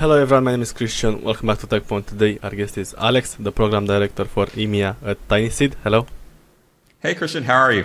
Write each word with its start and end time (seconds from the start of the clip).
Hello 0.00 0.18
everyone, 0.18 0.44
my 0.44 0.52
name 0.52 0.62
is 0.62 0.72
Christian. 0.72 1.22
Welcome 1.22 1.48
back 1.48 1.58
to 1.58 1.66
Tekpon. 1.66 2.06
Today 2.06 2.38
our 2.42 2.48
guest 2.48 2.78
is 2.78 2.94
Alex, 2.96 3.36
the 3.38 3.52
program 3.52 3.84
director 3.84 4.24
for 4.24 4.46
EMEA 4.46 4.96
at 5.04 5.18
TinySeed. 5.28 5.74
Hello. 5.84 6.06
Hey 7.00 7.14
Christian, 7.14 7.44
how 7.44 7.58
are 7.58 7.72
you? 7.72 7.84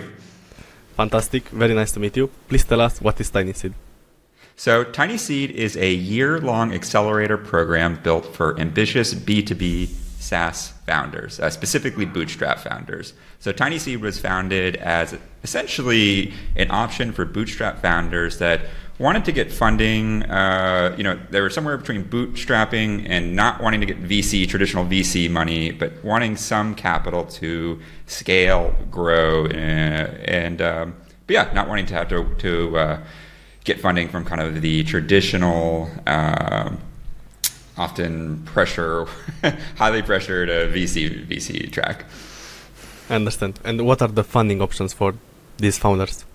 Fantastic. 0.95 1.49
Very 1.49 1.73
nice 1.73 1.91
to 1.91 1.99
meet 1.99 2.15
you. 2.15 2.27
Please 2.47 2.63
tell 2.63 2.79
us 2.79 3.01
what 3.01 3.19
is 3.19 3.29
TinySeed. 3.29 3.73
So, 4.55 4.85
TinySeed 4.85 5.49
is 5.49 5.75
a 5.75 5.91
year 5.91 6.39
long 6.39 6.73
accelerator 6.73 7.37
program 7.37 7.99
built 8.01 8.25
for 8.33 8.57
ambitious 8.57 9.13
B2B 9.13 9.87
SaaS 10.17 10.71
founders, 10.87 11.41
uh, 11.41 11.49
specifically 11.49 12.05
bootstrap 12.05 12.59
founders. 12.59 13.11
So, 13.39 13.51
TinySeed 13.51 13.99
was 13.99 14.21
founded 14.21 14.77
as 14.77 15.17
essentially 15.43 16.33
an 16.55 16.71
option 16.71 17.11
for 17.11 17.25
bootstrap 17.25 17.81
founders 17.81 18.37
that 18.37 18.61
wanted 18.97 19.25
to 19.25 19.31
get 19.31 19.51
funding. 19.51 20.23
Uh, 20.23 20.95
you 20.97 21.03
know, 21.03 21.19
they 21.29 21.41
were 21.41 21.49
somewhere 21.49 21.77
between 21.77 22.03
bootstrapping 22.05 23.07
and 23.09 23.35
not 23.35 23.61
wanting 23.61 23.81
to 23.81 23.85
get 23.85 24.01
VC, 24.01 24.47
traditional 24.47 24.85
VC 24.85 25.29
money, 25.29 25.71
but 25.71 26.03
wanting 26.03 26.35
some 26.35 26.75
capital 26.75 27.25
to 27.25 27.79
scale, 28.07 28.75
grow, 28.89 29.45
uh, 29.45 29.49
and, 29.49 30.61
um, 30.61 30.95
but 31.27 31.33
yeah, 31.33 31.51
not 31.53 31.67
wanting 31.67 31.85
to 31.87 31.93
have 31.93 32.07
to, 32.09 32.25
to 32.37 32.77
uh, 32.77 32.99
get 33.63 33.79
funding 33.79 34.07
from 34.07 34.23
kind 34.23 34.41
of 34.41 34.61
the 34.61 34.83
traditional, 34.83 35.89
uh, 36.07 36.71
often 37.77 38.41
pressure, 38.45 39.05
highly 39.75 40.01
pressured 40.01 40.49
uh, 40.49 40.67
VC 40.67 41.27
VC 41.27 41.69
track. 41.71 42.05
Understand. 43.09 43.59
And 43.63 43.85
what 43.85 44.01
are 44.01 44.07
the 44.07 44.23
funding 44.23 44.61
options 44.61 44.93
for 44.93 45.15
these 45.57 45.77
founders? 45.77 46.25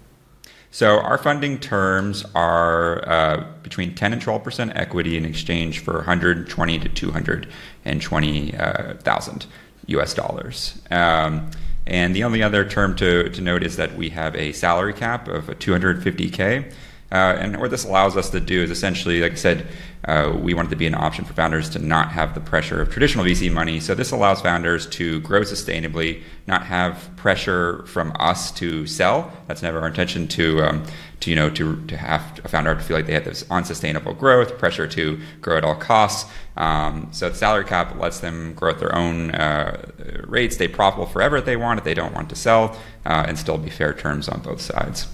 So 0.70 1.00
our 1.00 1.18
funding 1.18 1.58
terms 1.58 2.24
are 2.34 3.08
uh, 3.08 3.44
between 3.62 3.94
10 3.94 4.12
and 4.12 4.22
12 4.22 4.44
percent 4.44 4.72
equity 4.76 5.16
in 5.16 5.24
exchange 5.24 5.80
for 5.80 5.94
120 5.94 6.78
to 6.78 6.88
220 6.88 8.56
uh, 8.56 8.94
thousand 8.94 9.46
U.S. 9.86 10.14
dollars. 10.14 10.80
Um, 10.90 11.50
and 11.86 12.14
the 12.14 12.22
only 12.22 12.42
other 12.42 12.64
term 12.64 12.94
to, 12.96 13.30
to 13.30 13.40
note 13.40 13.64
is 13.64 13.76
that 13.76 13.96
we 13.96 14.10
have 14.10 14.36
a 14.36 14.52
salary 14.52 14.92
cap 14.92 15.26
of 15.26 15.46
250k. 15.46 16.72
Uh, 17.12 17.36
and 17.38 17.60
what 17.60 17.70
this 17.70 17.84
allows 17.84 18.16
us 18.16 18.30
to 18.30 18.40
do 18.40 18.62
is 18.62 18.70
essentially, 18.70 19.20
like 19.20 19.32
I 19.32 19.36
said, 19.36 19.66
uh, 20.04 20.32
we 20.40 20.54
wanted 20.54 20.70
to 20.70 20.76
be 20.76 20.86
an 20.86 20.94
option 20.94 21.24
for 21.24 21.34
founders 21.34 21.68
to 21.70 21.78
not 21.78 22.12
have 22.12 22.34
the 22.34 22.40
pressure 22.40 22.80
of 22.80 22.90
traditional 22.90 23.24
VC 23.24 23.52
money. 23.52 23.80
So 23.80 23.94
this 23.94 24.12
allows 24.12 24.40
founders 24.40 24.86
to 24.90 25.20
grow 25.20 25.40
sustainably, 25.40 26.22
not 26.46 26.64
have 26.66 27.10
pressure 27.16 27.84
from 27.86 28.12
us 28.18 28.50
to 28.52 28.86
sell. 28.86 29.32
That's 29.46 29.60
never 29.60 29.80
our 29.80 29.88
intention 29.88 30.26
to, 30.28 30.62
um, 30.62 30.84
to 31.20 31.30
you 31.30 31.36
know, 31.36 31.50
to, 31.50 31.84
to 31.86 31.96
have 31.96 32.40
a 32.44 32.48
founder 32.48 32.74
to 32.74 32.80
feel 32.80 32.96
like 32.96 33.06
they 33.06 33.12
have 33.12 33.24
this 33.24 33.44
unsustainable 33.50 34.14
growth, 34.14 34.56
pressure 34.56 34.86
to 34.86 35.20
grow 35.42 35.58
at 35.58 35.64
all 35.64 35.74
costs. 35.74 36.30
Um, 36.56 37.08
so 37.10 37.28
the 37.28 37.34
salary 37.34 37.64
cap 37.64 37.94
lets 37.98 38.20
them 38.20 38.54
grow 38.54 38.70
at 38.70 38.78
their 38.78 38.94
own 38.94 39.32
uh, 39.32 39.90
rate, 40.26 40.52
stay 40.52 40.68
profitable 40.68 41.06
forever 41.06 41.36
if 41.36 41.44
they 41.44 41.56
want, 41.56 41.78
if 41.78 41.84
they 41.84 41.94
don't 41.94 42.14
want 42.14 42.30
to 42.30 42.36
sell, 42.36 42.76
uh, 43.04 43.24
and 43.28 43.38
still 43.38 43.58
be 43.58 43.70
fair 43.70 43.92
terms 43.92 44.28
on 44.28 44.40
both 44.40 44.60
sides. 44.60 45.08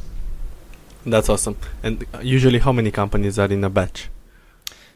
That's 1.07 1.29
awesome. 1.29 1.57
And 1.85 2.05
usually, 2.21 2.59
how 2.59 2.73
many 2.73 2.91
companies 2.91 3.39
are 3.39 3.51
in 3.51 3.63
a 3.63 3.71
batch? 3.71 4.09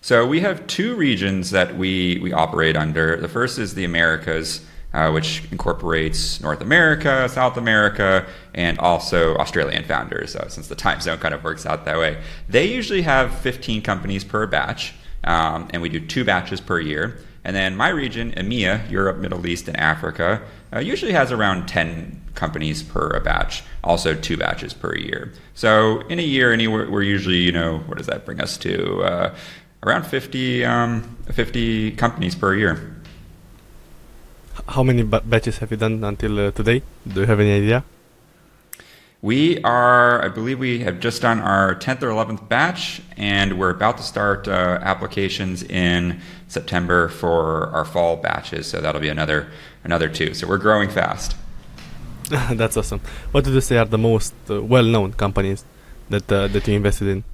So 0.01 0.27
we 0.27 0.41
have 0.41 0.67
two 0.67 0.97
regions 0.97 1.51
that 1.53 1.77
we, 1.77 2.19
we 2.21 2.33
operate 2.33 2.77
under. 2.77 3.17
The 3.17 3.29
first 3.29 3.59
is 3.59 3.75
the 3.75 3.85
Americas, 3.85 4.67
uh, 4.93 5.11
which 5.13 5.45
incorporates 5.53 6.41
North 6.41 6.63
America, 6.63 7.29
South 7.29 7.57
America, 7.57 8.27
and 8.55 8.79
also 8.81 9.37
Australian 9.37 9.85
founders, 9.85 10.35
uh, 10.35 10.49
since 10.49 10.67
the 10.67 10.75
time 10.75 11.01
zone 11.01 11.19
kind 11.19 11.33
of 11.33 11.45
works 11.45 11.65
out 11.65 11.85
that 11.85 11.97
way. 11.97 12.21
They 12.49 12.67
usually 12.67 13.03
have 13.03 13.33
15 13.41 13.83
companies 13.83 14.25
per 14.25 14.47
batch, 14.47 14.95
um, 15.23 15.69
and 15.71 15.81
we 15.81 15.89
do 15.89 16.01
two 16.01 16.25
batches 16.25 16.61
per 16.61 16.81
year. 16.81 17.19
And 17.45 17.55
then 17.55 17.77
my 17.77 17.89
region, 17.91 18.33
EMEA, 18.33 18.91
Europe, 18.91 19.19
Middle 19.19 19.47
East, 19.47 19.69
and 19.69 19.77
Africa, 19.77 20.43
uh, 20.75 20.81
usually 20.81 21.13
has 21.13 21.31
around 21.31 21.69
10 21.69 22.20
companies 22.35 22.83
per 22.83 23.09
a 23.09 23.21
batch, 23.21 23.63
also 23.83 24.15
two 24.15 24.37
batches 24.37 24.73
per 24.75 24.97
year. 24.97 25.33
So 25.55 26.01
in 26.09 26.19
a 26.19 26.23
year, 26.23 26.53
anywhere, 26.53 26.91
we're 26.91 27.03
usually, 27.03 27.39
you 27.39 27.53
know, 27.53 27.79
what 27.87 27.99
does 27.99 28.07
that 28.07 28.25
bring 28.25 28.41
us 28.41 28.57
to? 28.59 29.03
Uh, 29.03 29.35
around 29.83 30.05
50, 30.05 30.65
um, 30.65 31.17
50 31.33 31.93
companies 31.93 32.35
per 32.35 32.55
year. 32.55 32.97
How 34.69 34.83
many 34.83 35.03
batches 35.03 35.59
have 35.59 35.71
you 35.71 35.77
done 35.77 36.05
until 36.05 36.39
uh, 36.39 36.51
today? 36.51 36.83
Do 37.07 37.21
you 37.21 37.27
have 37.27 37.41
any 37.41 37.53
idea? 37.53 37.85
We 39.23 39.63
are, 39.63 40.25
I 40.25 40.29
believe 40.29 40.59
we 40.59 40.79
have 40.81 40.99
just 40.99 41.21
done 41.21 41.41
our 41.41 41.75
10th 41.75 42.03
or 42.03 42.09
11th 42.09 42.49
batch, 42.49 43.03
and 43.19 43.59
we're 43.59 43.71
about 43.71 43.99
to 43.99 44.03
start 44.03 44.49
uh, 44.49 44.79
applications 44.81 45.63
in 45.63 46.23
September 46.49 47.09
for 47.09 47.67
our 47.69 47.85
fall 47.85 48.17
batches. 48.17 48.67
So 48.67 48.81
that'll 48.81 49.01
be 49.01 49.11
another 49.11 49.51
another 49.85 50.09
two. 50.09 50.33
So 50.33 50.47
we're 50.47 50.59
growing 50.59 50.89
fast. 50.89 51.37
That's 52.53 52.77
awesome. 52.77 53.01
What 53.33 53.45
do 53.45 53.53
you 53.53 53.61
say 53.61 53.77
are 53.77 53.85
the 53.85 53.99
most 53.99 54.35
uh, 54.49 54.63
well-known 54.63 55.15
companies 55.15 55.65
that 56.09 56.31
uh, 56.31 56.47
that 56.49 56.67
you 56.69 56.75
invested 56.75 57.09
in? 57.09 57.25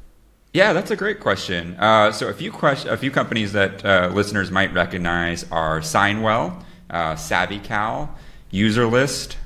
Yeah, 0.52 0.72
that's 0.72 0.90
a 0.90 0.96
great 0.96 1.20
question. 1.20 1.76
Uh, 1.78 2.10
so 2.12 2.28
a 2.28 2.32
few 2.32 2.50
question, 2.50 2.88
a 2.90 2.96
few 2.96 3.10
companies 3.10 3.52
that 3.52 3.84
uh, 3.84 4.10
listeners 4.14 4.50
might 4.50 4.72
recognize 4.72 5.44
are 5.50 5.80
Signwell, 5.80 6.64
uh, 6.88 7.12
SavvyCal, 7.14 8.08
UserList, 8.52 9.36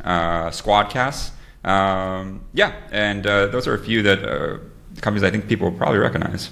Squadcast. 0.52 1.32
Um, 1.64 2.44
yeah, 2.54 2.72
and 2.92 3.26
uh, 3.26 3.48
those 3.48 3.66
are 3.66 3.74
a 3.74 3.78
few 3.78 4.02
that 4.02 4.24
uh, 4.24 4.58
companies 5.00 5.24
I 5.24 5.30
think 5.30 5.48
people 5.48 5.70
will 5.70 5.76
probably 5.76 5.98
recognize. 5.98 6.50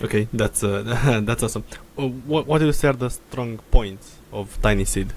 Okay, 0.00 0.28
that's 0.32 0.62
uh, 0.62 1.20
that's 1.24 1.42
awesome. 1.42 1.64
Uh, 1.98 2.08
what 2.08 2.46
what 2.46 2.58
do 2.58 2.66
you 2.66 2.72
say 2.72 2.88
are 2.88 2.92
the 2.92 3.10
strong 3.10 3.58
points 3.70 4.18
of 4.32 4.58
TinySeed? 4.62 5.10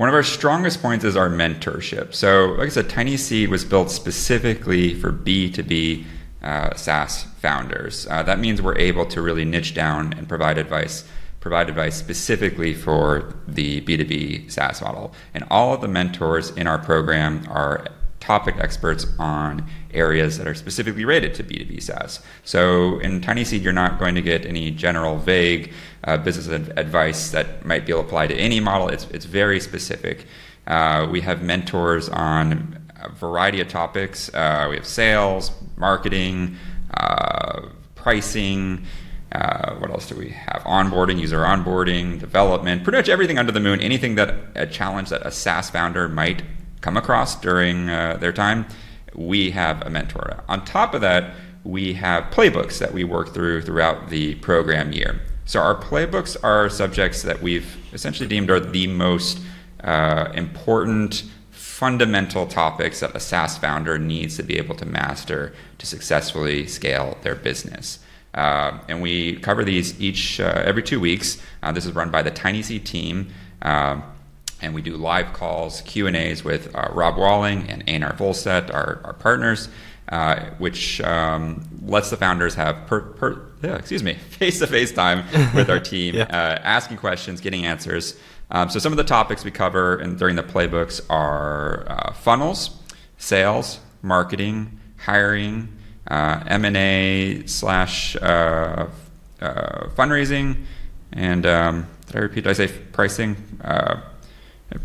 One 0.00 0.08
of 0.08 0.14
our 0.14 0.22
strongest 0.22 0.80
points 0.80 1.04
is 1.04 1.14
our 1.14 1.28
mentorship. 1.28 2.14
So, 2.14 2.54
like 2.56 2.68
I 2.68 2.70
said, 2.70 2.88
Tiny 2.88 3.18
Seed 3.18 3.50
was 3.50 3.66
built 3.66 3.90
specifically 3.90 4.94
for 4.94 5.12
B2B 5.12 6.06
uh, 6.42 6.74
SaaS 6.74 7.24
founders. 7.42 8.06
Uh, 8.06 8.22
that 8.22 8.38
means 8.38 8.62
we're 8.62 8.78
able 8.78 9.04
to 9.04 9.20
really 9.20 9.44
niche 9.44 9.74
down 9.74 10.14
and 10.14 10.26
provide 10.26 10.56
advice 10.56 11.04
provide 11.40 11.68
advice 11.68 11.96
specifically 11.96 12.72
for 12.72 13.34
the 13.46 13.82
B2B 13.82 14.50
SaaS 14.50 14.80
model. 14.80 15.12
And 15.34 15.44
all 15.50 15.74
of 15.74 15.82
the 15.82 15.88
mentors 15.88 16.48
in 16.52 16.66
our 16.66 16.78
program 16.78 17.46
are 17.50 17.84
topic 18.20 18.56
experts 18.58 19.06
on 19.18 19.66
areas 19.92 20.38
that 20.38 20.46
are 20.46 20.54
specifically 20.54 21.04
rated 21.04 21.34
to 21.34 21.42
B2B 21.42 21.82
SaaS. 21.82 22.20
So 22.44 22.98
in 23.00 23.20
Tiny 23.20 23.44
Seed, 23.44 23.62
you're 23.62 23.72
not 23.72 23.98
going 23.98 24.14
to 24.14 24.22
get 24.22 24.46
any 24.46 24.70
general, 24.70 25.18
vague 25.18 25.72
uh, 26.04 26.16
business 26.18 26.46
advice 26.76 27.30
that 27.32 27.64
might 27.64 27.86
be 27.86 27.92
applied 27.92 28.28
to 28.28 28.36
any 28.36 28.60
model. 28.60 28.88
It's, 28.88 29.06
it's 29.06 29.24
very 29.24 29.58
specific. 29.58 30.26
Uh, 30.66 31.08
we 31.10 31.20
have 31.22 31.42
mentors 31.42 32.08
on 32.08 32.78
a 33.02 33.08
variety 33.10 33.60
of 33.60 33.68
topics. 33.68 34.32
Uh, 34.32 34.66
we 34.70 34.76
have 34.76 34.86
sales, 34.86 35.50
marketing, 35.76 36.56
uh, 36.94 37.62
pricing, 37.94 38.84
uh, 39.32 39.76
what 39.76 39.90
else 39.90 40.08
do 40.08 40.16
we 40.16 40.30
have? 40.30 40.62
Onboarding, 40.64 41.20
user 41.20 41.38
onboarding, 41.38 42.18
development, 42.18 42.82
pretty 42.82 42.98
much 42.98 43.08
everything 43.08 43.38
under 43.38 43.52
the 43.52 43.60
moon. 43.60 43.80
Anything 43.80 44.16
that 44.16 44.34
a 44.56 44.66
challenge 44.66 45.10
that 45.10 45.24
a 45.24 45.30
SaaS 45.30 45.70
founder 45.70 46.08
might 46.08 46.42
come 46.80 46.96
across 46.96 47.40
during 47.40 47.88
uh, 47.88 48.16
their 48.18 48.32
time, 48.32 48.66
we 49.14 49.50
have 49.50 49.82
a 49.82 49.90
mentor. 49.90 50.42
On 50.48 50.64
top 50.64 50.94
of 50.94 51.00
that, 51.00 51.34
we 51.64 51.92
have 51.94 52.24
playbooks 52.32 52.78
that 52.78 52.92
we 52.92 53.04
work 53.04 53.34
through 53.34 53.62
throughout 53.62 54.08
the 54.08 54.34
program 54.36 54.92
year. 54.92 55.20
So 55.44 55.60
our 55.60 55.74
playbooks 55.74 56.36
are 56.42 56.70
subjects 56.70 57.22
that 57.22 57.42
we've 57.42 57.76
essentially 57.92 58.28
deemed 58.28 58.50
are 58.50 58.60
the 58.60 58.86
most 58.86 59.40
uh, 59.82 60.30
important 60.34 61.24
fundamental 61.50 62.46
topics 62.46 63.00
that 63.00 63.14
a 63.16 63.20
SaaS 63.20 63.58
founder 63.58 63.98
needs 63.98 64.36
to 64.36 64.42
be 64.42 64.58
able 64.58 64.74
to 64.76 64.86
master 64.86 65.54
to 65.78 65.86
successfully 65.86 66.66
scale 66.66 67.18
their 67.22 67.34
business. 67.34 67.98
Uh, 68.34 68.78
and 68.88 69.02
we 69.02 69.36
cover 69.36 69.64
these 69.64 70.00
each 70.00 70.38
uh, 70.40 70.62
every 70.64 70.82
two 70.82 71.00
weeks. 71.00 71.42
Uh, 71.62 71.72
this 71.72 71.84
is 71.84 71.92
run 71.92 72.10
by 72.10 72.22
the 72.22 72.30
TinySeed 72.30 72.84
team, 72.84 73.28
um, 73.62 74.04
and 74.60 74.74
we 74.74 74.82
do 74.82 74.96
live 74.96 75.32
calls, 75.32 75.80
Q 75.82 76.06
and 76.06 76.16
A's 76.16 76.44
with 76.44 76.74
uh, 76.74 76.88
Rob 76.92 77.16
Walling 77.16 77.68
and 77.68 77.84
Einar 77.88 78.12
Vollset, 78.12 78.72
our, 78.72 79.00
our 79.04 79.12
partners, 79.14 79.68
uh, 80.08 80.46
which 80.58 81.00
um, 81.02 81.66
lets 81.84 82.10
the 82.10 82.16
founders 82.16 82.54
have 82.54 82.86
per, 82.86 83.00
per 83.00 83.42
yeah, 83.62 83.76
excuse 83.76 84.02
me 84.02 84.14
face-to-face 84.30 84.92
time 84.92 85.24
with 85.54 85.70
our 85.70 85.80
team, 85.80 86.14
yeah. 86.16 86.24
Uh, 86.24 86.60
asking 86.62 86.96
questions, 86.96 87.40
getting 87.40 87.64
answers. 87.66 88.18
Um, 88.50 88.68
so 88.68 88.78
some 88.78 88.92
of 88.92 88.96
the 88.96 89.04
topics 89.04 89.44
we 89.44 89.50
cover 89.50 89.96
and 89.96 90.18
during 90.18 90.36
the 90.36 90.42
playbooks 90.42 91.00
are 91.08 92.12
funnels, 92.16 92.76
sales, 93.16 93.78
marketing, 94.02 94.80
hiring 94.96 95.76
uh, 96.08 96.42
M&A 96.46 97.42
slash 97.46 98.16
uh, 98.16 98.88
uh, 99.40 99.86
fundraising, 99.94 100.64
and 101.12 101.46
um, 101.46 101.86
did 102.06 102.16
I 102.16 102.18
repeat? 102.20 102.44
Did 102.44 102.50
I 102.50 102.52
say 102.52 102.68
pricing? 102.68 103.36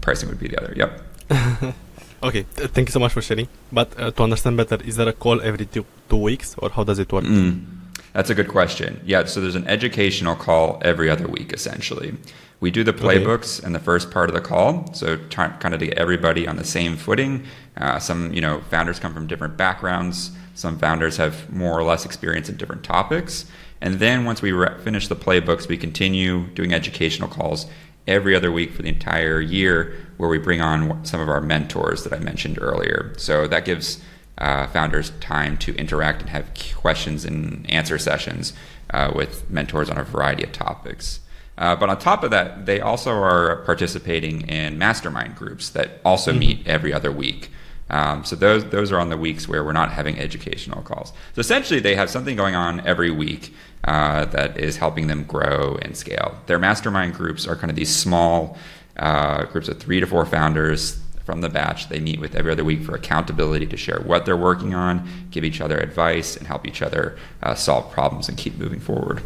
Pricing 0.02 0.30
would 0.30 0.40
be 0.40 0.48
the 0.48 0.62
other. 0.62 0.74
Yep. 0.76 1.76
okay, 2.24 2.44
thank 2.44 2.90
you 2.90 2.92
so 2.92 3.00
much 3.00 3.14
for 3.14 3.22
sharing. 3.22 3.48
But 3.72 3.92
to 4.16 4.24
understand 4.24 4.58
better, 4.58 4.78
is 4.84 4.96
there 4.96 5.08
a 5.08 5.14
call 5.14 5.42
every 5.42 5.66
two, 5.66 5.86
two 6.10 6.18
weeks, 6.18 6.56
or 6.60 6.70
how 6.70 6.84
does 6.84 7.00
it 7.00 7.12
work? 7.12 7.24
Mm. 7.24 7.66
That's 8.14 8.30
a 8.30 8.36
good 8.36 8.48
question. 8.48 9.02
Yeah, 9.06 9.26
so 9.26 9.42
there's 9.42 9.56
an 9.56 9.68
educational 9.68 10.38
call 10.38 10.80
every 10.82 11.10
other 11.10 11.28
week, 11.28 11.52
essentially. 11.52 12.16
We 12.62 12.72
do 12.72 12.82
the 12.84 12.94
playbooks 12.94 13.60
okay. 13.60 13.68
in 13.68 13.74
the 13.74 13.80
first 13.80 14.10
part 14.10 14.30
of 14.30 14.36
the 14.36 14.42
call, 14.42 14.94
so 14.94 15.18
t- 15.18 15.36
kind 15.36 15.74
of 15.74 15.82
to 15.82 15.88
get 15.88 15.98
everybody 15.98 16.48
on 16.48 16.56
the 16.56 16.64
same 16.64 16.96
footing. 16.96 17.44
Uh, 17.76 18.00
some, 18.00 18.32
you 18.32 18.40
know, 18.40 18.62
founders 18.70 19.00
come 19.00 19.14
from 19.14 19.28
different 19.28 19.58
backgrounds. 19.58 20.32
Some 20.54 20.80
founders 20.80 21.18
have 21.18 21.52
more 21.54 21.78
or 21.78 21.84
less 21.84 22.06
experience 22.06 22.48
in 22.48 22.56
different 22.56 22.86
topics. 22.86 23.46
And 23.82 24.00
then 24.00 24.24
once 24.24 24.42
we 24.42 24.54
re- 24.54 24.78
finish 24.82 25.10
the 25.10 25.16
playbooks, 25.18 25.68
we 25.68 25.78
continue 25.78 26.48
doing 26.48 26.74
educational 26.74 27.28
calls 27.28 27.66
every 28.08 28.36
other 28.36 28.52
week 28.52 28.74
for 28.74 28.82
the 28.82 28.90
entire 28.90 29.42
year, 29.42 29.96
where 30.18 30.30
we 30.30 30.38
bring 30.38 30.62
on 30.62 31.04
some 31.06 31.20
of 31.20 31.30
our 31.30 31.42
mentors 31.42 32.04
that 32.04 32.14
I 32.14 32.20
mentioned 32.20 32.58
earlier. 32.62 33.14
So 33.18 33.48
that 33.48 33.66
gives 33.66 34.02
uh, 34.38 34.68
founders 34.68 35.12
time 35.22 35.58
to 35.58 35.76
interact 35.76 36.22
and 36.22 36.30
have 36.30 36.50
questions 36.76 37.26
and 37.26 37.70
answer 37.70 37.98
sessions 37.98 38.54
uh, 38.92 39.12
with 39.16 39.50
mentors 39.50 39.90
on 39.90 39.98
a 39.98 40.04
variety 40.04 40.44
of 40.44 40.52
topics. 40.52 41.22
Uh, 41.58 41.76
but 41.76 41.90
on 41.90 41.98
top 41.98 42.24
of 42.24 42.32
that, 42.32 42.66
they 42.66 42.82
also 42.82 43.12
are 43.12 43.58
participating 43.64 44.42
in 44.50 44.78
mastermind 44.78 45.36
groups 45.36 45.70
that 45.70 46.02
also 46.04 46.32
mm-hmm. 46.32 46.40
meet 46.40 46.68
every 46.68 46.94
other 46.94 47.12
week. 47.12 47.50
Um, 47.90 48.24
so 48.26 48.36
those 48.36 48.66
those 48.66 48.92
are 48.92 49.00
on 49.00 49.10
the 49.10 49.18
weeks 49.18 49.48
where 49.48 49.64
we're 49.64 49.72
not 49.72 49.92
having 49.92 50.18
educational 50.18 50.82
calls. 50.82 51.14
So 51.34 51.40
essentially, 51.40 51.80
they 51.80 51.96
have 51.96 52.10
something 52.10 52.36
going 52.36 52.56
on 52.56 52.80
every 52.82 53.12
week 53.12 53.54
uh, 53.84 54.26
that 54.26 54.58
is 54.58 54.78
helping 54.78 55.08
them 55.08 55.24
grow 55.24 55.78
and 55.82 55.96
scale. 55.96 56.38
Their 56.48 56.60
mastermind 56.60 57.14
groups 57.14 57.48
are 57.48 57.56
kind 57.56 57.70
of 57.70 57.76
these 57.76 57.96
small 57.96 58.58
uh, 58.98 59.46
groups 59.46 59.68
of 59.68 59.80
three 59.80 60.00
to 60.00 60.08
four 60.08 60.26
founders 60.26 61.00
from 61.26 61.42
the 61.42 61.50
batch. 61.50 61.90
They 61.90 62.00
meet 62.00 62.20
with 62.20 62.36
every 62.36 62.52
other 62.52 62.64
week 62.64 62.84
for 62.84 62.96
accountability 62.96 63.66
to 63.68 63.78
share 63.78 64.00
what 64.00 64.26
they're 64.26 64.38
working 64.38 64.74
on, 64.74 65.08
give 65.32 65.44
each 65.44 65.62
other 65.62 65.78
advice, 65.78 66.38
and 66.38 66.48
help 66.48 66.68
each 66.68 66.82
other 66.82 67.18
uh, 67.44 67.56
solve 67.56 67.92
problems 67.92 68.30
and 68.30 68.38
keep 68.38 68.58
moving 68.58 68.80
forward. 68.80 69.22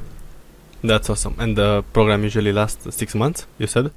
That's 0.81 1.09
awesome. 1.09 1.35
And 1.37 1.57
the 1.57 1.83
program 1.93 2.23
usually 2.23 2.53
lasts 2.53 2.95
six 2.95 3.13
months. 3.13 3.45
You 3.57 3.67
said? 3.67 3.91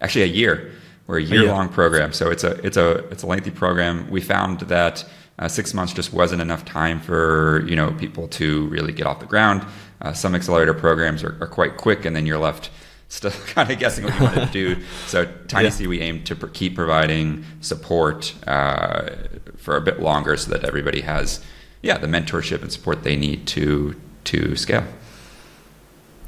Actually, 0.00 0.24
a 0.24 0.26
year. 0.26 0.72
We're 1.08 1.20
a 1.20 1.22
year-long 1.22 1.70
program, 1.70 2.12
so 2.12 2.30
it's 2.30 2.44
a 2.44 2.50
it's 2.66 2.76
a 2.76 2.98
it's 3.08 3.22
a 3.22 3.26
lengthy 3.26 3.50
program. 3.50 4.10
We 4.10 4.20
found 4.20 4.60
that 4.60 5.08
uh, 5.38 5.48
six 5.48 5.72
months 5.72 5.94
just 5.94 6.12
wasn't 6.12 6.42
enough 6.42 6.66
time 6.66 7.00
for 7.00 7.64
you 7.66 7.74
know 7.76 7.92
people 7.92 8.28
to 8.28 8.66
really 8.66 8.92
get 8.92 9.06
off 9.06 9.18
the 9.18 9.26
ground. 9.26 9.64
Uh, 10.02 10.12
some 10.12 10.34
accelerator 10.34 10.74
programs 10.74 11.24
are, 11.24 11.34
are, 11.40 11.46
quite 11.46 11.78
quick, 11.78 12.04
and 12.04 12.14
then 12.14 12.26
you're 12.26 12.38
left 12.38 12.68
still 13.08 13.30
kind 13.46 13.70
of 13.70 13.78
guessing 13.78 14.04
what 14.04 14.14
you 14.16 14.22
want 14.22 14.34
to 14.34 14.46
do. 14.52 14.82
So 15.06 15.24
Tiny 15.48 15.70
yeah. 15.70 15.88
we 15.88 16.00
aim 16.02 16.24
to 16.24 16.36
pr- 16.36 16.48
keep 16.48 16.74
providing 16.74 17.42
support 17.62 18.34
uh, 18.46 19.08
for 19.56 19.78
a 19.78 19.80
bit 19.80 20.00
longer, 20.00 20.36
so 20.36 20.50
that 20.50 20.62
everybody 20.62 21.00
has 21.00 21.42
yeah 21.80 21.96
the 21.96 22.06
mentorship 22.06 22.60
and 22.60 22.70
support 22.70 23.02
they 23.02 23.16
need 23.16 23.46
to 23.46 23.94
to 24.24 24.56
scale. 24.56 24.84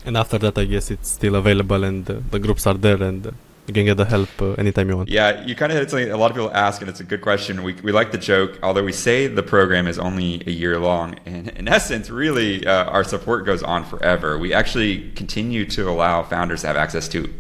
And 0.07 0.17
after 0.17 0.39
that, 0.39 0.57
I 0.57 0.65
guess 0.65 0.91
it's 0.91 1.11
still 1.11 1.35
available, 1.35 1.85
and 1.85 2.11
uh, 2.11 2.21
the 2.31 2.39
groups 2.39 2.67
are 2.67 2.79
there, 2.79 3.03
and 3.03 3.27
uh, 3.27 3.31
you 3.67 3.75
can 3.75 3.85
get 3.85 3.97
the 3.97 4.05
help 4.05 4.29
uh, 4.41 4.53
anytime 4.53 4.89
you 4.89 4.97
want. 4.97 5.09
Yeah, 5.09 5.45
you 5.45 5.55
kind 5.55 5.71
of 5.71 5.79
hit 5.79 5.91
something 5.91 6.11
a 6.11 6.17
lot 6.17 6.31
of 6.31 6.37
people 6.37 6.51
ask, 6.53 6.81
and 6.81 6.91
it's 6.91 7.01
a 7.01 7.05
good 7.05 7.21
question. 7.21 7.63
We, 7.63 7.75
we 7.75 7.93
like 7.93 8.11
the 8.11 8.19
joke, 8.19 8.59
although 8.63 8.83
we 8.83 8.93
say 8.93 9.27
the 9.27 9.43
program 9.43 9.87
is 9.87 9.99
only 9.99 10.43
a 10.47 10.51
year 10.51 10.79
long. 10.79 11.17
And 11.27 11.49
in 11.51 11.69
essence, 11.69 12.11
really, 12.11 12.67
uh, 12.67 12.85
our 12.87 13.05
support 13.05 13.47
goes 13.47 13.63
on 13.63 13.85
forever. 13.85 14.39
We 14.39 14.53
actually 14.53 15.11
continue 15.13 15.65
to 15.67 15.89
allow 15.89 16.23
founders 16.23 16.63
to 16.63 16.67
have 16.67 16.77
access 16.77 17.07
to 17.09 17.33